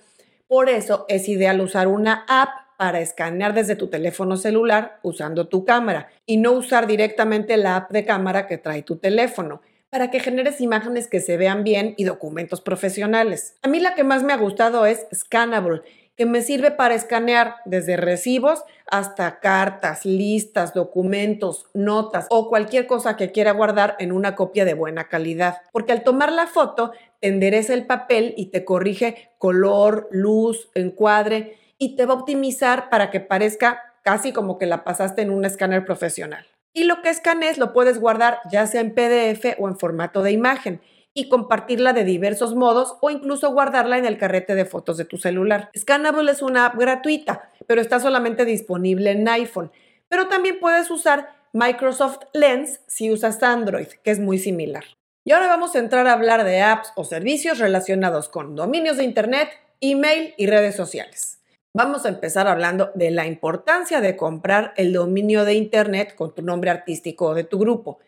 Por 0.49 0.69
eso 0.69 1.07
es 1.09 1.29
ideal 1.29 1.61
usar 1.63 1.89
una 1.89 2.27
app 2.29 2.51
para 2.77 3.01
escanear 3.01 3.55
desde 3.55 3.77
tu 3.77 3.89
teléfono 3.89 4.37
celular 4.37 4.99
usando 5.03 5.49
tu 5.49 5.65
cámara 5.65 6.09
y 6.27 6.37
no 6.37 6.53
usar 6.53 6.87
directamente 6.87 7.57
la 7.57 7.77
app 7.77 7.91
de 7.91 8.05
cámara 8.05 8.47
que 8.47 8.59
trae 8.59 8.83
tu 8.83 8.97
teléfono 8.97 9.63
para 9.93 10.11
que 10.11 10.21
generes 10.21 10.63
imágenes 10.63 11.07
que 11.07 11.21
se 11.21 11.37
vean 11.37 11.65
bien 11.65 11.93
y 11.99 12.05
documentos 12.05 12.63
profesionales. 12.63 13.59
A 13.61 13.69
mí 13.69 13.79
la 13.79 13.95
que 13.95 14.05
más 14.05 14.23
me 14.23 14.33
ha 14.33 14.39
gustado 14.39 14.87
es 14.87 15.07
Scannable, 15.15 15.83
que 16.17 16.25
me 16.25 16.41
sirve 16.41 16.71
para 16.71 16.95
escanear 16.95 17.57
desde 17.67 17.99
recibos 17.99 18.65
hasta 18.91 19.39
cartas, 19.41 20.07
listas, 20.07 20.73
documentos, 20.73 21.67
notas 21.75 22.27
o 22.31 22.49
cualquier 22.49 22.87
cosa 22.87 23.19
que 23.19 23.33
quiera 23.33 23.53
guardar 23.53 23.97
en 23.99 24.13
una 24.13 24.35
copia 24.35 24.65
de 24.65 24.73
buena 24.73 25.09
calidad. 25.09 25.59
Porque 25.73 25.93
al 25.93 26.05
tomar 26.05 26.33
la 26.33 26.47
foto, 26.47 26.93
te 27.21 27.29
endereza 27.29 27.75
el 27.75 27.85
papel 27.85 28.33
y 28.39 28.47
te 28.47 28.65
corrige 28.65 29.29
color, 29.37 30.09
luz, 30.11 30.71
encuadre 30.75 31.59
y 31.77 31.97
te 31.97 32.07
va 32.07 32.15
a 32.15 32.17
optimizar 32.17 32.89
para 32.89 33.11
que 33.11 33.21
parezca 33.21 33.83
casi 34.03 34.33
como 34.33 34.57
que 34.57 34.65
la 34.65 34.85
pasaste 34.85 35.21
en 35.21 35.31
un 35.31 35.45
escáner 35.45 35.85
profesional. 35.85 36.47
Y 36.73 36.85
lo 36.85 37.03
que 37.03 37.11
escanees 37.11 37.59
lo 37.59 37.73
puedes 37.73 37.99
guardar 37.99 38.41
ya 38.51 38.67
sea 38.67 38.81
en 38.81 38.95
PDF 38.95 39.59
o 39.59 39.69
en 39.69 39.79
formato 39.79 40.23
de 40.23 40.33
imagen 40.33 40.81
y 41.15 41.29
compartirla 41.29 41.93
de 41.93 42.05
diversos 42.05 42.55
modos 42.55 42.97
o 43.01 43.11
incluso 43.11 43.53
guardarla 43.53 43.99
en 43.99 44.07
el 44.07 44.19
carrete 44.19 44.55
de 44.55 44.65
fotos 44.65 44.97
de 44.97 45.05
tu 45.05 45.19
celular. 45.19 45.71
Scannable 45.77 46.33
es 46.33 46.41
una 46.41 46.67
app 46.67 46.79
gratuita, 46.79 47.51
pero 47.67 47.81
está 47.81 48.01
solamente 48.01 48.45
disponible 48.45 49.11
en 49.11 49.29
iPhone. 49.29 49.71
Pero 50.09 50.29
también 50.29 50.59
puedes 50.61 50.91
usar 50.91 51.29
Microsoft 51.53 52.19
Lens 52.33 52.81
si 52.87 53.11
usas 53.11 53.43
Android, 53.43 53.89
que 54.03 54.11
es 54.11 54.19
muy 54.19 54.39
similar. 54.39 54.85
Y 55.25 55.33
ahora 55.33 55.49
vamos 55.49 55.75
a 55.75 55.79
entrar 55.79 56.07
a 56.07 56.15
hablar 56.15 56.45
de 56.45 56.63
apps 56.63 56.93
o 56.97 57.05
servicios 57.05 57.59
relacionados 57.59 58.29
con 58.29 58.57
dominios 58.57 58.97
de 58.97 59.05
Internet, 59.05 59.51
email 59.81 60.35
y 60.37 60.47
redes 60.47 60.75
sociales. 60.75 61.42
Vamos 61.75 62.05
a 62.05 62.11
empezar 62.11 62.49
hablando 62.49 62.91
de 62.95 63.11
la 63.11 63.27
importancia 63.27 64.03
de 64.03 64.15
comprar 64.15 64.75
el 64.77 64.93
dominio 64.93 65.47
de 65.47 65.55
Internet 65.55 66.15
con 66.15 66.35
tu 66.35 66.43
nombre 66.43 66.69
artístico 66.69 67.35
de 67.35 67.45
tu 67.45 67.59
grupo. 67.59 67.99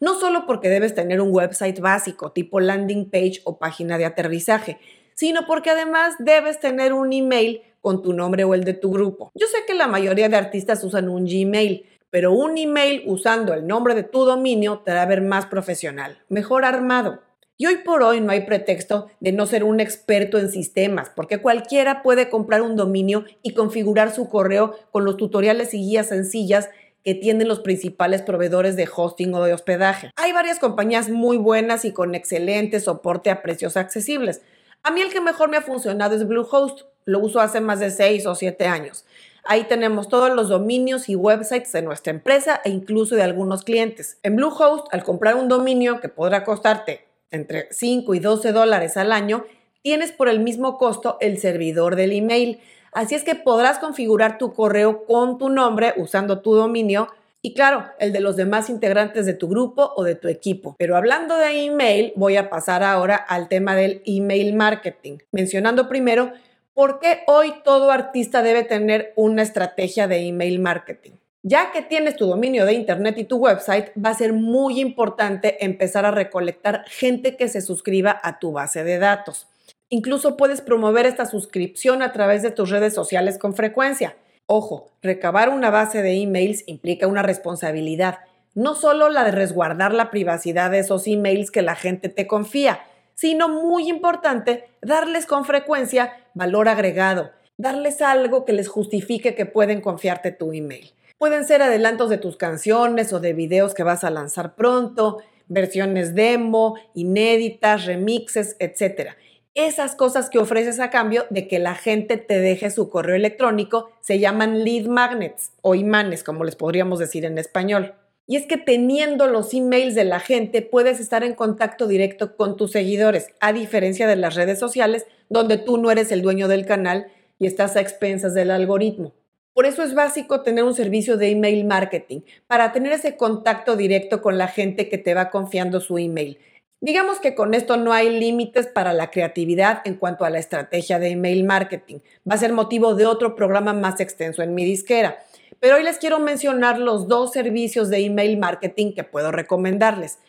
No 0.00 0.18
solo 0.18 0.46
porque 0.46 0.70
debes 0.70 0.94
tener 0.94 1.20
un 1.20 1.28
website 1.30 1.80
básico 1.80 2.32
tipo 2.32 2.60
landing 2.60 3.10
page 3.10 3.42
o 3.44 3.58
página 3.58 3.98
de 3.98 4.06
aterrizaje, 4.06 4.78
sino 5.12 5.46
porque 5.46 5.68
además 5.68 6.14
debes 6.18 6.60
tener 6.60 6.94
un 6.94 7.12
email 7.12 7.60
con 7.82 8.00
tu 8.00 8.14
nombre 8.14 8.44
o 8.44 8.54
el 8.54 8.64
de 8.64 8.72
tu 8.72 8.90
grupo. 8.90 9.30
Yo 9.34 9.46
sé 9.48 9.66
que 9.66 9.74
la 9.74 9.86
mayoría 9.86 10.30
de 10.30 10.38
artistas 10.38 10.82
usan 10.82 11.10
un 11.10 11.26
Gmail, 11.26 11.84
pero 12.08 12.32
un 12.32 12.56
email 12.56 13.02
usando 13.04 13.52
el 13.52 13.66
nombre 13.66 13.94
de 13.94 14.02
tu 14.02 14.24
dominio 14.24 14.78
te 14.78 14.92
hará 14.92 15.04
ver 15.04 15.20
más 15.20 15.44
profesional, 15.44 16.16
mejor 16.30 16.64
armado. 16.64 17.20
Y 17.60 17.66
hoy 17.66 17.76
por 17.76 18.02
hoy 18.02 18.22
no 18.22 18.32
hay 18.32 18.46
pretexto 18.46 19.08
de 19.20 19.32
no 19.32 19.44
ser 19.44 19.64
un 19.64 19.80
experto 19.80 20.38
en 20.38 20.50
sistemas, 20.50 21.10
porque 21.14 21.42
cualquiera 21.42 22.02
puede 22.02 22.30
comprar 22.30 22.62
un 22.62 22.74
dominio 22.74 23.26
y 23.42 23.52
configurar 23.52 24.14
su 24.14 24.30
correo 24.30 24.78
con 24.90 25.04
los 25.04 25.18
tutoriales 25.18 25.74
y 25.74 25.82
guías 25.82 26.08
sencillas 26.08 26.70
que 27.04 27.14
tienen 27.14 27.48
los 27.48 27.60
principales 27.60 28.22
proveedores 28.22 28.76
de 28.76 28.88
hosting 28.90 29.34
o 29.34 29.44
de 29.44 29.52
hospedaje. 29.52 30.10
Hay 30.16 30.32
varias 30.32 30.58
compañías 30.58 31.10
muy 31.10 31.36
buenas 31.36 31.84
y 31.84 31.92
con 31.92 32.14
excelente 32.14 32.80
soporte 32.80 33.28
a 33.28 33.42
precios 33.42 33.76
accesibles. 33.76 34.40
A 34.82 34.90
mí 34.90 35.02
el 35.02 35.12
que 35.12 35.20
mejor 35.20 35.50
me 35.50 35.58
ha 35.58 35.62
funcionado 35.62 36.16
es 36.16 36.26
Bluehost. 36.26 36.86
Lo 37.04 37.18
uso 37.18 37.42
hace 37.42 37.60
más 37.60 37.78
de 37.78 37.90
6 37.90 38.24
o 38.24 38.34
7 38.34 38.64
años. 38.64 39.04
Ahí 39.44 39.64
tenemos 39.64 40.08
todos 40.08 40.34
los 40.34 40.48
dominios 40.48 41.10
y 41.10 41.14
websites 41.14 41.72
de 41.72 41.82
nuestra 41.82 42.10
empresa 42.10 42.62
e 42.64 42.70
incluso 42.70 43.16
de 43.16 43.22
algunos 43.22 43.64
clientes. 43.64 44.16
En 44.22 44.36
Bluehost, 44.36 44.86
al 44.94 45.04
comprar 45.04 45.34
un 45.34 45.48
dominio 45.48 46.00
que 46.00 46.08
podrá 46.08 46.42
costarte 46.42 47.09
entre 47.30 47.68
5 47.70 48.14
y 48.14 48.20
12 48.20 48.52
dólares 48.52 48.96
al 48.96 49.12
año, 49.12 49.44
tienes 49.82 50.12
por 50.12 50.28
el 50.28 50.40
mismo 50.40 50.78
costo 50.78 51.16
el 51.20 51.38
servidor 51.38 51.96
del 51.96 52.12
email. 52.12 52.60
Así 52.92 53.14
es 53.14 53.24
que 53.24 53.34
podrás 53.34 53.78
configurar 53.78 54.38
tu 54.38 54.52
correo 54.52 55.04
con 55.04 55.38
tu 55.38 55.48
nombre 55.48 55.94
usando 55.96 56.40
tu 56.40 56.54
dominio 56.54 57.08
y 57.42 57.54
claro, 57.54 57.86
el 57.98 58.12
de 58.12 58.20
los 58.20 58.36
demás 58.36 58.68
integrantes 58.68 59.24
de 59.24 59.32
tu 59.32 59.48
grupo 59.48 59.92
o 59.96 60.04
de 60.04 60.14
tu 60.14 60.28
equipo. 60.28 60.76
Pero 60.78 60.96
hablando 60.96 61.38
de 61.38 61.64
email, 61.64 62.12
voy 62.14 62.36
a 62.36 62.50
pasar 62.50 62.82
ahora 62.82 63.16
al 63.16 63.48
tema 63.48 63.74
del 63.74 64.02
email 64.04 64.54
marketing, 64.54 65.18
mencionando 65.32 65.88
primero 65.88 66.32
por 66.74 67.00
qué 67.00 67.22
hoy 67.26 67.54
todo 67.64 67.90
artista 67.90 68.42
debe 68.42 68.62
tener 68.64 69.14
una 69.16 69.42
estrategia 69.42 70.06
de 70.06 70.26
email 70.26 70.58
marketing. 70.58 71.12
Ya 71.42 71.72
que 71.72 71.80
tienes 71.80 72.16
tu 72.16 72.26
dominio 72.26 72.66
de 72.66 72.74
Internet 72.74 73.16
y 73.16 73.24
tu 73.24 73.38
website, 73.38 73.92
va 73.96 74.10
a 74.10 74.14
ser 74.14 74.34
muy 74.34 74.78
importante 74.78 75.64
empezar 75.64 76.04
a 76.04 76.10
recolectar 76.10 76.84
gente 76.86 77.36
que 77.36 77.48
se 77.48 77.62
suscriba 77.62 78.20
a 78.22 78.38
tu 78.38 78.52
base 78.52 78.84
de 78.84 78.98
datos. 78.98 79.48
Incluso 79.88 80.36
puedes 80.36 80.60
promover 80.60 81.06
esta 81.06 81.24
suscripción 81.24 82.02
a 82.02 82.12
través 82.12 82.42
de 82.42 82.50
tus 82.50 82.68
redes 82.68 82.92
sociales 82.92 83.38
con 83.38 83.54
frecuencia. 83.54 84.16
Ojo, 84.44 84.90
recabar 85.00 85.48
una 85.48 85.70
base 85.70 86.02
de 86.02 86.12
emails 86.20 86.62
implica 86.66 87.06
una 87.06 87.22
responsabilidad, 87.22 88.18
no 88.54 88.74
solo 88.74 89.08
la 89.08 89.24
de 89.24 89.30
resguardar 89.30 89.94
la 89.94 90.10
privacidad 90.10 90.70
de 90.70 90.80
esos 90.80 91.06
emails 91.06 91.50
que 91.50 91.62
la 91.62 91.74
gente 91.74 92.10
te 92.10 92.26
confía, 92.26 92.80
sino 93.14 93.48
muy 93.48 93.88
importante, 93.88 94.64
darles 94.82 95.24
con 95.24 95.46
frecuencia 95.46 96.12
valor 96.34 96.68
agregado, 96.68 97.30
darles 97.56 98.02
algo 98.02 98.44
que 98.44 98.52
les 98.52 98.68
justifique 98.68 99.34
que 99.34 99.46
pueden 99.46 99.80
confiarte 99.80 100.32
tu 100.32 100.52
email. 100.52 100.92
Pueden 101.20 101.44
ser 101.44 101.60
adelantos 101.60 102.08
de 102.08 102.16
tus 102.16 102.38
canciones 102.38 103.12
o 103.12 103.20
de 103.20 103.34
videos 103.34 103.74
que 103.74 103.82
vas 103.82 104.04
a 104.04 104.10
lanzar 104.10 104.54
pronto, 104.54 105.18
versiones 105.48 106.14
demo, 106.14 106.76
inéditas, 106.94 107.84
remixes, 107.84 108.56
etc. 108.58 109.10
Esas 109.54 109.94
cosas 109.94 110.30
que 110.30 110.38
ofreces 110.38 110.80
a 110.80 110.88
cambio 110.88 111.26
de 111.28 111.46
que 111.46 111.58
la 111.58 111.74
gente 111.74 112.16
te 112.16 112.40
deje 112.40 112.70
su 112.70 112.88
correo 112.88 113.16
electrónico 113.16 113.90
se 114.00 114.18
llaman 114.18 114.64
lead 114.64 114.86
magnets 114.86 115.52
o 115.60 115.74
imanes, 115.74 116.24
como 116.24 116.42
les 116.42 116.56
podríamos 116.56 116.98
decir 116.98 117.26
en 117.26 117.36
español. 117.36 117.92
Y 118.26 118.36
es 118.36 118.46
que 118.46 118.56
teniendo 118.56 119.26
los 119.26 119.52
emails 119.52 119.94
de 119.94 120.04
la 120.04 120.20
gente 120.20 120.62
puedes 120.62 121.00
estar 121.00 121.22
en 121.22 121.34
contacto 121.34 121.86
directo 121.86 122.34
con 122.34 122.56
tus 122.56 122.70
seguidores, 122.70 123.26
a 123.40 123.52
diferencia 123.52 124.08
de 124.08 124.16
las 124.16 124.36
redes 124.36 124.58
sociales 124.58 125.04
donde 125.28 125.58
tú 125.58 125.76
no 125.76 125.90
eres 125.90 126.12
el 126.12 126.22
dueño 126.22 126.48
del 126.48 126.64
canal 126.64 127.08
y 127.38 127.44
estás 127.46 127.76
a 127.76 127.82
expensas 127.82 128.32
del 128.32 128.50
algoritmo. 128.50 129.12
Por 129.60 129.66
eso 129.66 129.82
es 129.82 129.92
básico 129.92 130.40
tener 130.40 130.64
un 130.64 130.72
servicio 130.72 131.18
de 131.18 131.32
email 131.32 131.66
marketing, 131.66 132.20
para 132.46 132.72
tener 132.72 132.92
ese 132.92 133.18
contacto 133.18 133.76
directo 133.76 134.22
con 134.22 134.38
la 134.38 134.48
gente 134.48 134.88
que 134.88 134.96
te 134.96 135.12
va 135.12 135.28
confiando 135.28 135.80
su 135.80 135.98
email. 135.98 136.38
Digamos 136.80 137.20
que 137.20 137.34
con 137.34 137.52
esto 137.52 137.76
no 137.76 137.92
hay 137.92 138.08
límites 138.08 138.68
para 138.68 138.94
la 138.94 139.10
creatividad 139.10 139.82
en 139.84 139.96
cuanto 139.96 140.24
a 140.24 140.30
la 140.30 140.38
estrategia 140.38 140.98
de 140.98 141.10
email 141.10 141.44
marketing. 141.44 141.98
Va 142.26 142.36
a 142.36 142.38
ser 142.38 142.54
motivo 142.54 142.94
de 142.94 143.04
otro 143.04 143.36
programa 143.36 143.74
más 143.74 144.00
extenso 144.00 144.42
en 144.42 144.54
mi 144.54 144.64
disquera. 144.64 145.18
Pero 145.60 145.76
hoy 145.76 145.82
les 145.82 145.98
quiero 145.98 146.20
mencionar 146.20 146.78
los 146.78 147.06
dos 147.06 147.30
servicios 147.30 147.90
de 147.90 147.98
email 147.98 148.38
marketing 148.38 148.94
que 148.94 149.04
puedo 149.04 149.30
recomendarles. 149.30 150.20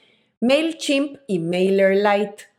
MailChimp 0.41 1.21
y 1.27 1.39
MailerLite. 1.39 2.49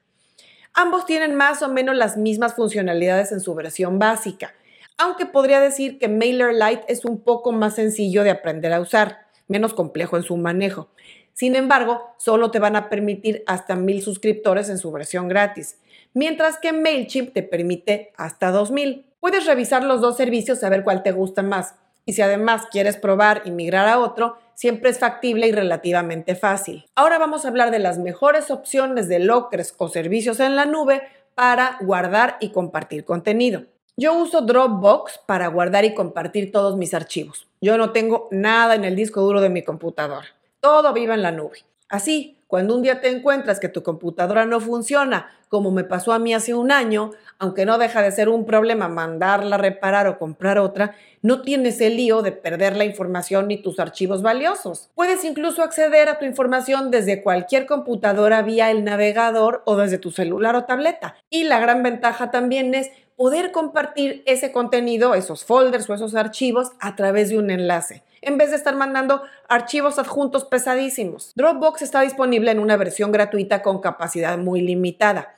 Ambos 0.73 1.05
tienen 1.05 1.35
más 1.35 1.61
o 1.61 1.69
menos 1.69 1.95
las 1.97 2.17
mismas 2.17 2.55
funcionalidades 2.55 3.31
en 3.31 3.41
su 3.41 3.55
versión 3.55 3.99
básica 3.99 4.55
aunque 4.99 5.27
podría 5.27 5.61
decir 5.61 5.99
que 5.99 6.09
MailerLite 6.09 6.85
es 6.89 7.05
un 7.05 7.21
poco 7.23 7.53
más 7.53 7.75
sencillo 7.75 8.25
de 8.25 8.31
aprender 8.31 8.73
a 8.73 8.81
usar, 8.81 9.27
menos 9.49 9.75
complejo 9.75 10.17
en 10.17 10.23
su 10.23 10.37
manejo. 10.37 10.91
Sin 11.35 11.57
embargo, 11.57 12.15
solo 12.19 12.51
te 12.51 12.59
van 12.59 12.77
a 12.77 12.89
permitir 12.89 13.43
hasta 13.47 13.75
mil 13.75 14.03
suscriptores 14.03 14.69
en 14.69 14.79
su 14.79 14.93
versión 14.93 15.29
gratis, 15.29 15.79
mientras 16.13 16.59
que 16.59 16.73
MailChimp 16.73 17.33
te 17.33 17.43
permite 17.43 18.13
hasta 18.17 18.51
2000. 18.51 19.07
Puedes 19.19 19.47
revisar 19.47 19.83
los 19.85 20.01
dos 20.01 20.17
servicios 20.17 20.63
a 20.63 20.69
ver 20.69 20.85
cuál 20.85 21.03
te 21.03 21.13
gusta 21.13 21.43
más. 21.43 21.75
Y 22.05 22.15
si 22.15 22.23
además 22.23 22.67
quieres 22.71 22.97
probar 22.97 23.43
y 23.45 23.51
migrar 23.53 23.89
a 23.89 24.01
otro, 24.01 24.37
siempre 24.55 24.91
es 24.91 24.99
factible 24.99 25.47
y 25.47 25.53
relativamente 25.53 26.35
fácil. 26.35 26.85
Ahora 26.97 27.19
vamos 27.19 27.45
a 27.45 27.49
hablar 27.49 27.71
de 27.71 27.79
las 27.79 27.99
mejores 27.99 28.51
opciones 28.51 29.09
de 29.09 29.21
lockers 29.21 29.75
o 29.79 29.89
servicios 29.89 30.41
en 30.41 30.57
la 30.57 30.67
nube 30.67 31.03
para 31.35 31.79
guardar 31.81 32.37
y 32.41 32.51
compartir 32.51 33.05
contenido. 33.05 33.65
Yo 33.99 34.15
uso 34.15 34.41
Dropbox 34.41 35.21
para 35.27 35.49
guardar 35.49 35.85
y 35.85 35.93
compartir 35.93 36.51
todos 36.51 36.79
mis 36.79 36.95
archivos. 36.95 37.47
Yo 37.61 37.77
no 37.77 37.93
tengo 37.93 38.27
nada 38.31 38.75
en 38.75 38.85
el 38.85 38.97
disco 38.97 39.21
duro 39.21 39.43
de 39.43 39.51
mi 39.51 39.63
computadora. 39.63 40.29
Todo 40.61 40.95
vive 40.95 41.13
en 41.13 41.21
la 41.21 41.31
nube. 41.31 41.59
Así, 41.91 42.39
cuando 42.47 42.75
un 42.75 42.81
día 42.81 43.03
te 43.03 43.11
encuentras 43.11 43.61
que 43.61 43.69
tu 43.69 43.83
computadora 43.83 44.47
no 44.47 44.61
funciona, 44.61 45.31
como 45.51 45.71
me 45.71 45.85
pasó 45.85 46.15
a 46.15 46.19
mí 46.19 46.33
hace 46.33 46.55
un 46.55 46.73
año, 46.73 47.11
aunque 47.39 47.67
no 47.67 47.77
deja 47.77 48.01
de 48.01 48.13
ser 48.13 48.31
un 48.31 48.47
problema 48.47 48.89
mandarla 48.89 49.57
a 49.57 49.59
reparar 49.59 50.07
o 50.07 50.19
comprar 50.19 50.59
otra, 50.59 50.95
no 51.21 51.43
tienes 51.43 51.79
el 51.83 51.99
lío 51.99 52.23
de 52.23 52.33
perder 52.33 52.77
la 52.77 52.87
información 52.87 53.49
ni 53.49 53.61
tus 53.61 53.79
archivos 53.79 54.23
valiosos. 54.23 54.91
Puedes 54.95 55.23
incluso 55.25 55.63
acceder 55.63 56.09
a 56.09 56.19
tu 56.19 56.25
información 56.25 56.91
desde 56.91 57.23
cualquier 57.23 57.67
computadora 57.67 58.41
vía 58.41 58.71
el 58.71 58.85
navegador 58.85 59.63
o 59.67 59.77
desde 59.77 59.99
tu 59.99 60.11
celular 60.11 60.57
o 60.57 60.65
tableta. 60.65 61.17
Y 61.29 61.45
la 61.45 61.61
gran 61.61 61.83
ventaja 61.83 62.31
también 62.31 62.75
es 62.75 62.91
poder 63.23 63.53
compartir 63.53 64.25
ese 64.27 64.51
contenido, 64.51 65.15
esos 65.15 65.45
folders 65.45 65.89
o 65.89 65.95
esos 65.95 66.17
archivos 66.17 66.73
a 66.81 66.97
través 66.97 67.29
de 67.29 67.39
un 67.39 67.53
enlace 67.53 68.03
en 68.21 68.37
vez 68.37 68.51
de 68.51 68.57
estar 68.57 68.75
mandando 68.75 69.23
archivos 69.49 70.01
adjuntos 70.01 70.45
pesadísimos. 70.45 71.33
Dropbox 71.37 71.83
está 71.83 72.01
disponible 72.01 72.51
en 72.51 72.59
una 72.59 72.77
versión 72.77 73.13
gratuita 73.13 73.63
con 73.63 73.81
capacidad 73.81 74.37
muy 74.39 74.61
limitada. 74.61 75.37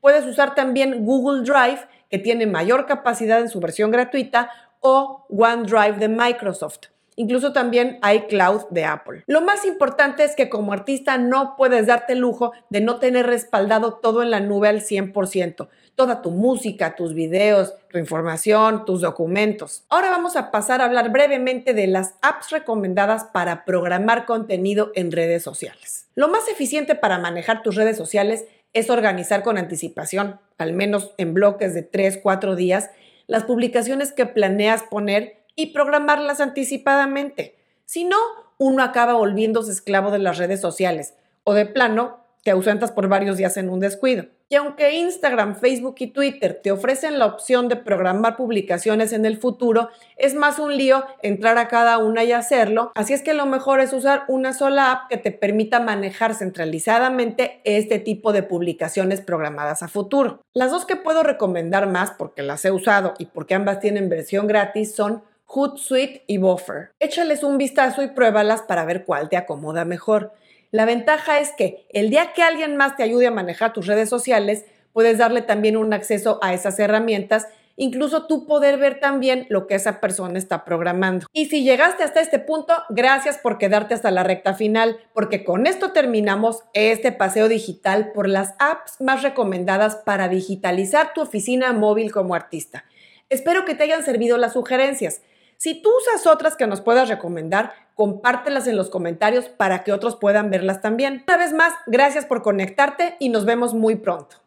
Puedes 0.00 0.24
usar 0.26 0.54
también 0.54 1.04
Google 1.04 1.42
Drive, 1.42 1.80
que 2.08 2.20
tiene 2.20 2.46
mayor 2.46 2.86
capacidad 2.86 3.40
en 3.40 3.48
su 3.48 3.58
versión 3.58 3.90
gratuita, 3.90 4.50
o 4.78 5.26
OneDrive 5.28 5.98
de 5.98 6.08
Microsoft. 6.08 6.93
Incluso 7.16 7.52
también 7.52 7.98
hay 8.02 8.22
cloud 8.22 8.62
de 8.70 8.84
Apple. 8.84 9.24
Lo 9.26 9.40
más 9.40 9.64
importante 9.64 10.24
es 10.24 10.34
que 10.34 10.48
como 10.48 10.72
artista 10.72 11.16
no 11.16 11.54
puedes 11.56 11.86
darte 11.86 12.14
el 12.14 12.20
lujo 12.20 12.52
de 12.70 12.80
no 12.80 12.98
tener 12.98 13.26
respaldado 13.26 13.94
todo 13.94 14.22
en 14.22 14.30
la 14.30 14.40
nube 14.40 14.68
al 14.68 14.80
100%. 14.80 15.68
Toda 15.94 16.22
tu 16.22 16.32
música, 16.32 16.96
tus 16.96 17.14
videos, 17.14 17.74
tu 17.88 17.98
información, 17.98 18.84
tus 18.84 19.00
documentos. 19.00 19.84
Ahora 19.88 20.10
vamos 20.10 20.34
a 20.34 20.50
pasar 20.50 20.80
a 20.80 20.86
hablar 20.86 21.12
brevemente 21.12 21.72
de 21.72 21.86
las 21.86 22.14
apps 22.20 22.50
recomendadas 22.50 23.24
para 23.32 23.64
programar 23.64 24.26
contenido 24.26 24.90
en 24.96 25.12
redes 25.12 25.44
sociales. 25.44 26.08
Lo 26.16 26.28
más 26.28 26.48
eficiente 26.48 26.96
para 26.96 27.18
manejar 27.18 27.62
tus 27.62 27.76
redes 27.76 27.96
sociales 27.96 28.44
es 28.72 28.90
organizar 28.90 29.44
con 29.44 29.56
anticipación, 29.56 30.40
al 30.58 30.72
menos 30.72 31.14
en 31.16 31.32
bloques 31.32 31.74
de 31.74 31.82
3, 31.82 32.18
4 32.22 32.56
días, 32.56 32.90
las 33.28 33.44
publicaciones 33.44 34.12
que 34.12 34.26
planeas 34.26 34.82
poner 34.82 35.43
y 35.56 35.66
programarlas 35.66 36.40
anticipadamente. 36.40 37.56
Si 37.84 38.04
no, 38.04 38.18
uno 38.58 38.82
acaba 38.82 39.14
volviéndose 39.14 39.72
esclavo 39.72 40.10
de 40.10 40.18
las 40.18 40.38
redes 40.38 40.60
sociales 40.60 41.14
o 41.44 41.54
de 41.54 41.66
plano 41.66 42.24
te 42.44 42.50
ausentas 42.50 42.92
por 42.92 43.08
varios 43.08 43.38
días 43.38 43.56
en 43.56 43.70
un 43.70 43.80
descuido. 43.80 44.26
Y 44.50 44.56
aunque 44.56 44.92
Instagram, 44.92 45.56
Facebook 45.56 45.96
y 45.98 46.08
Twitter 46.08 46.60
te 46.62 46.70
ofrecen 46.70 47.18
la 47.18 47.24
opción 47.24 47.68
de 47.68 47.76
programar 47.76 48.36
publicaciones 48.36 49.14
en 49.14 49.24
el 49.24 49.38
futuro, 49.38 49.88
es 50.18 50.34
más 50.34 50.58
un 50.58 50.76
lío 50.76 51.04
entrar 51.22 51.56
a 51.56 51.68
cada 51.68 51.96
una 51.96 52.22
y 52.22 52.32
hacerlo. 52.32 52.92
Así 52.94 53.14
es 53.14 53.22
que 53.22 53.32
lo 53.32 53.46
mejor 53.46 53.80
es 53.80 53.94
usar 53.94 54.24
una 54.28 54.52
sola 54.52 54.92
app 54.92 55.08
que 55.08 55.16
te 55.16 55.32
permita 55.32 55.80
manejar 55.80 56.34
centralizadamente 56.34 57.62
este 57.64 57.98
tipo 57.98 58.34
de 58.34 58.42
publicaciones 58.42 59.22
programadas 59.22 59.82
a 59.82 59.88
futuro. 59.88 60.42
Las 60.52 60.70
dos 60.70 60.84
que 60.84 60.96
puedo 60.96 61.22
recomendar 61.22 61.88
más 61.88 62.10
porque 62.10 62.42
las 62.42 62.62
he 62.66 62.70
usado 62.70 63.14
y 63.18 63.26
porque 63.26 63.54
ambas 63.54 63.80
tienen 63.80 64.10
versión 64.10 64.46
gratis 64.46 64.94
son 64.94 65.22
Hootsuite 65.54 66.24
y 66.26 66.38
Buffer. 66.38 66.90
Échales 66.98 67.44
un 67.44 67.58
vistazo 67.58 68.02
y 68.02 68.08
pruébalas 68.08 68.62
para 68.62 68.84
ver 68.84 69.04
cuál 69.04 69.28
te 69.28 69.36
acomoda 69.36 69.84
mejor. 69.84 70.32
La 70.72 70.84
ventaja 70.84 71.38
es 71.38 71.52
que 71.52 71.86
el 71.90 72.10
día 72.10 72.32
que 72.32 72.42
alguien 72.42 72.76
más 72.76 72.96
te 72.96 73.04
ayude 73.04 73.28
a 73.28 73.30
manejar 73.30 73.72
tus 73.72 73.86
redes 73.86 74.08
sociales, 74.08 74.64
puedes 74.92 75.18
darle 75.18 75.42
también 75.42 75.76
un 75.76 75.92
acceso 75.92 76.40
a 76.42 76.54
esas 76.54 76.76
herramientas, 76.80 77.46
incluso 77.76 78.26
tú 78.26 78.48
poder 78.48 78.78
ver 78.78 78.98
también 78.98 79.46
lo 79.48 79.68
que 79.68 79.76
esa 79.76 80.00
persona 80.00 80.38
está 80.38 80.64
programando. 80.64 81.28
Y 81.32 81.46
si 81.46 81.62
llegaste 81.62 82.02
hasta 82.02 82.20
este 82.20 82.40
punto, 82.40 82.74
gracias 82.88 83.38
por 83.38 83.56
quedarte 83.56 83.94
hasta 83.94 84.10
la 84.10 84.24
recta 84.24 84.54
final, 84.54 84.98
porque 85.12 85.44
con 85.44 85.68
esto 85.68 85.92
terminamos 85.92 86.64
este 86.72 87.12
paseo 87.12 87.48
digital 87.48 88.10
por 88.12 88.28
las 88.28 88.54
apps 88.58 89.00
más 89.00 89.22
recomendadas 89.22 89.94
para 89.94 90.26
digitalizar 90.26 91.12
tu 91.14 91.20
oficina 91.20 91.72
móvil 91.72 92.10
como 92.10 92.34
artista. 92.34 92.84
Espero 93.30 93.64
que 93.64 93.76
te 93.76 93.84
hayan 93.84 94.04
servido 94.04 94.36
las 94.36 94.54
sugerencias. 94.54 95.22
Si 95.56 95.80
tú 95.80 95.90
usas 95.96 96.26
otras 96.26 96.56
que 96.56 96.66
nos 96.66 96.80
puedas 96.80 97.08
recomendar, 97.08 97.72
compártelas 97.94 98.66
en 98.66 98.76
los 98.76 98.90
comentarios 98.90 99.48
para 99.48 99.84
que 99.84 99.92
otros 99.92 100.16
puedan 100.16 100.50
verlas 100.50 100.80
también. 100.80 101.24
Una 101.26 101.36
vez 101.36 101.52
más, 101.52 101.72
gracias 101.86 102.26
por 102.26 102.42
conectarte 102.42 103.16
y 103.18 103.28
nos 103.28 103.44
vemos 103.44 103.74
muy 103.74 103.96
pronto. 103.96 104.43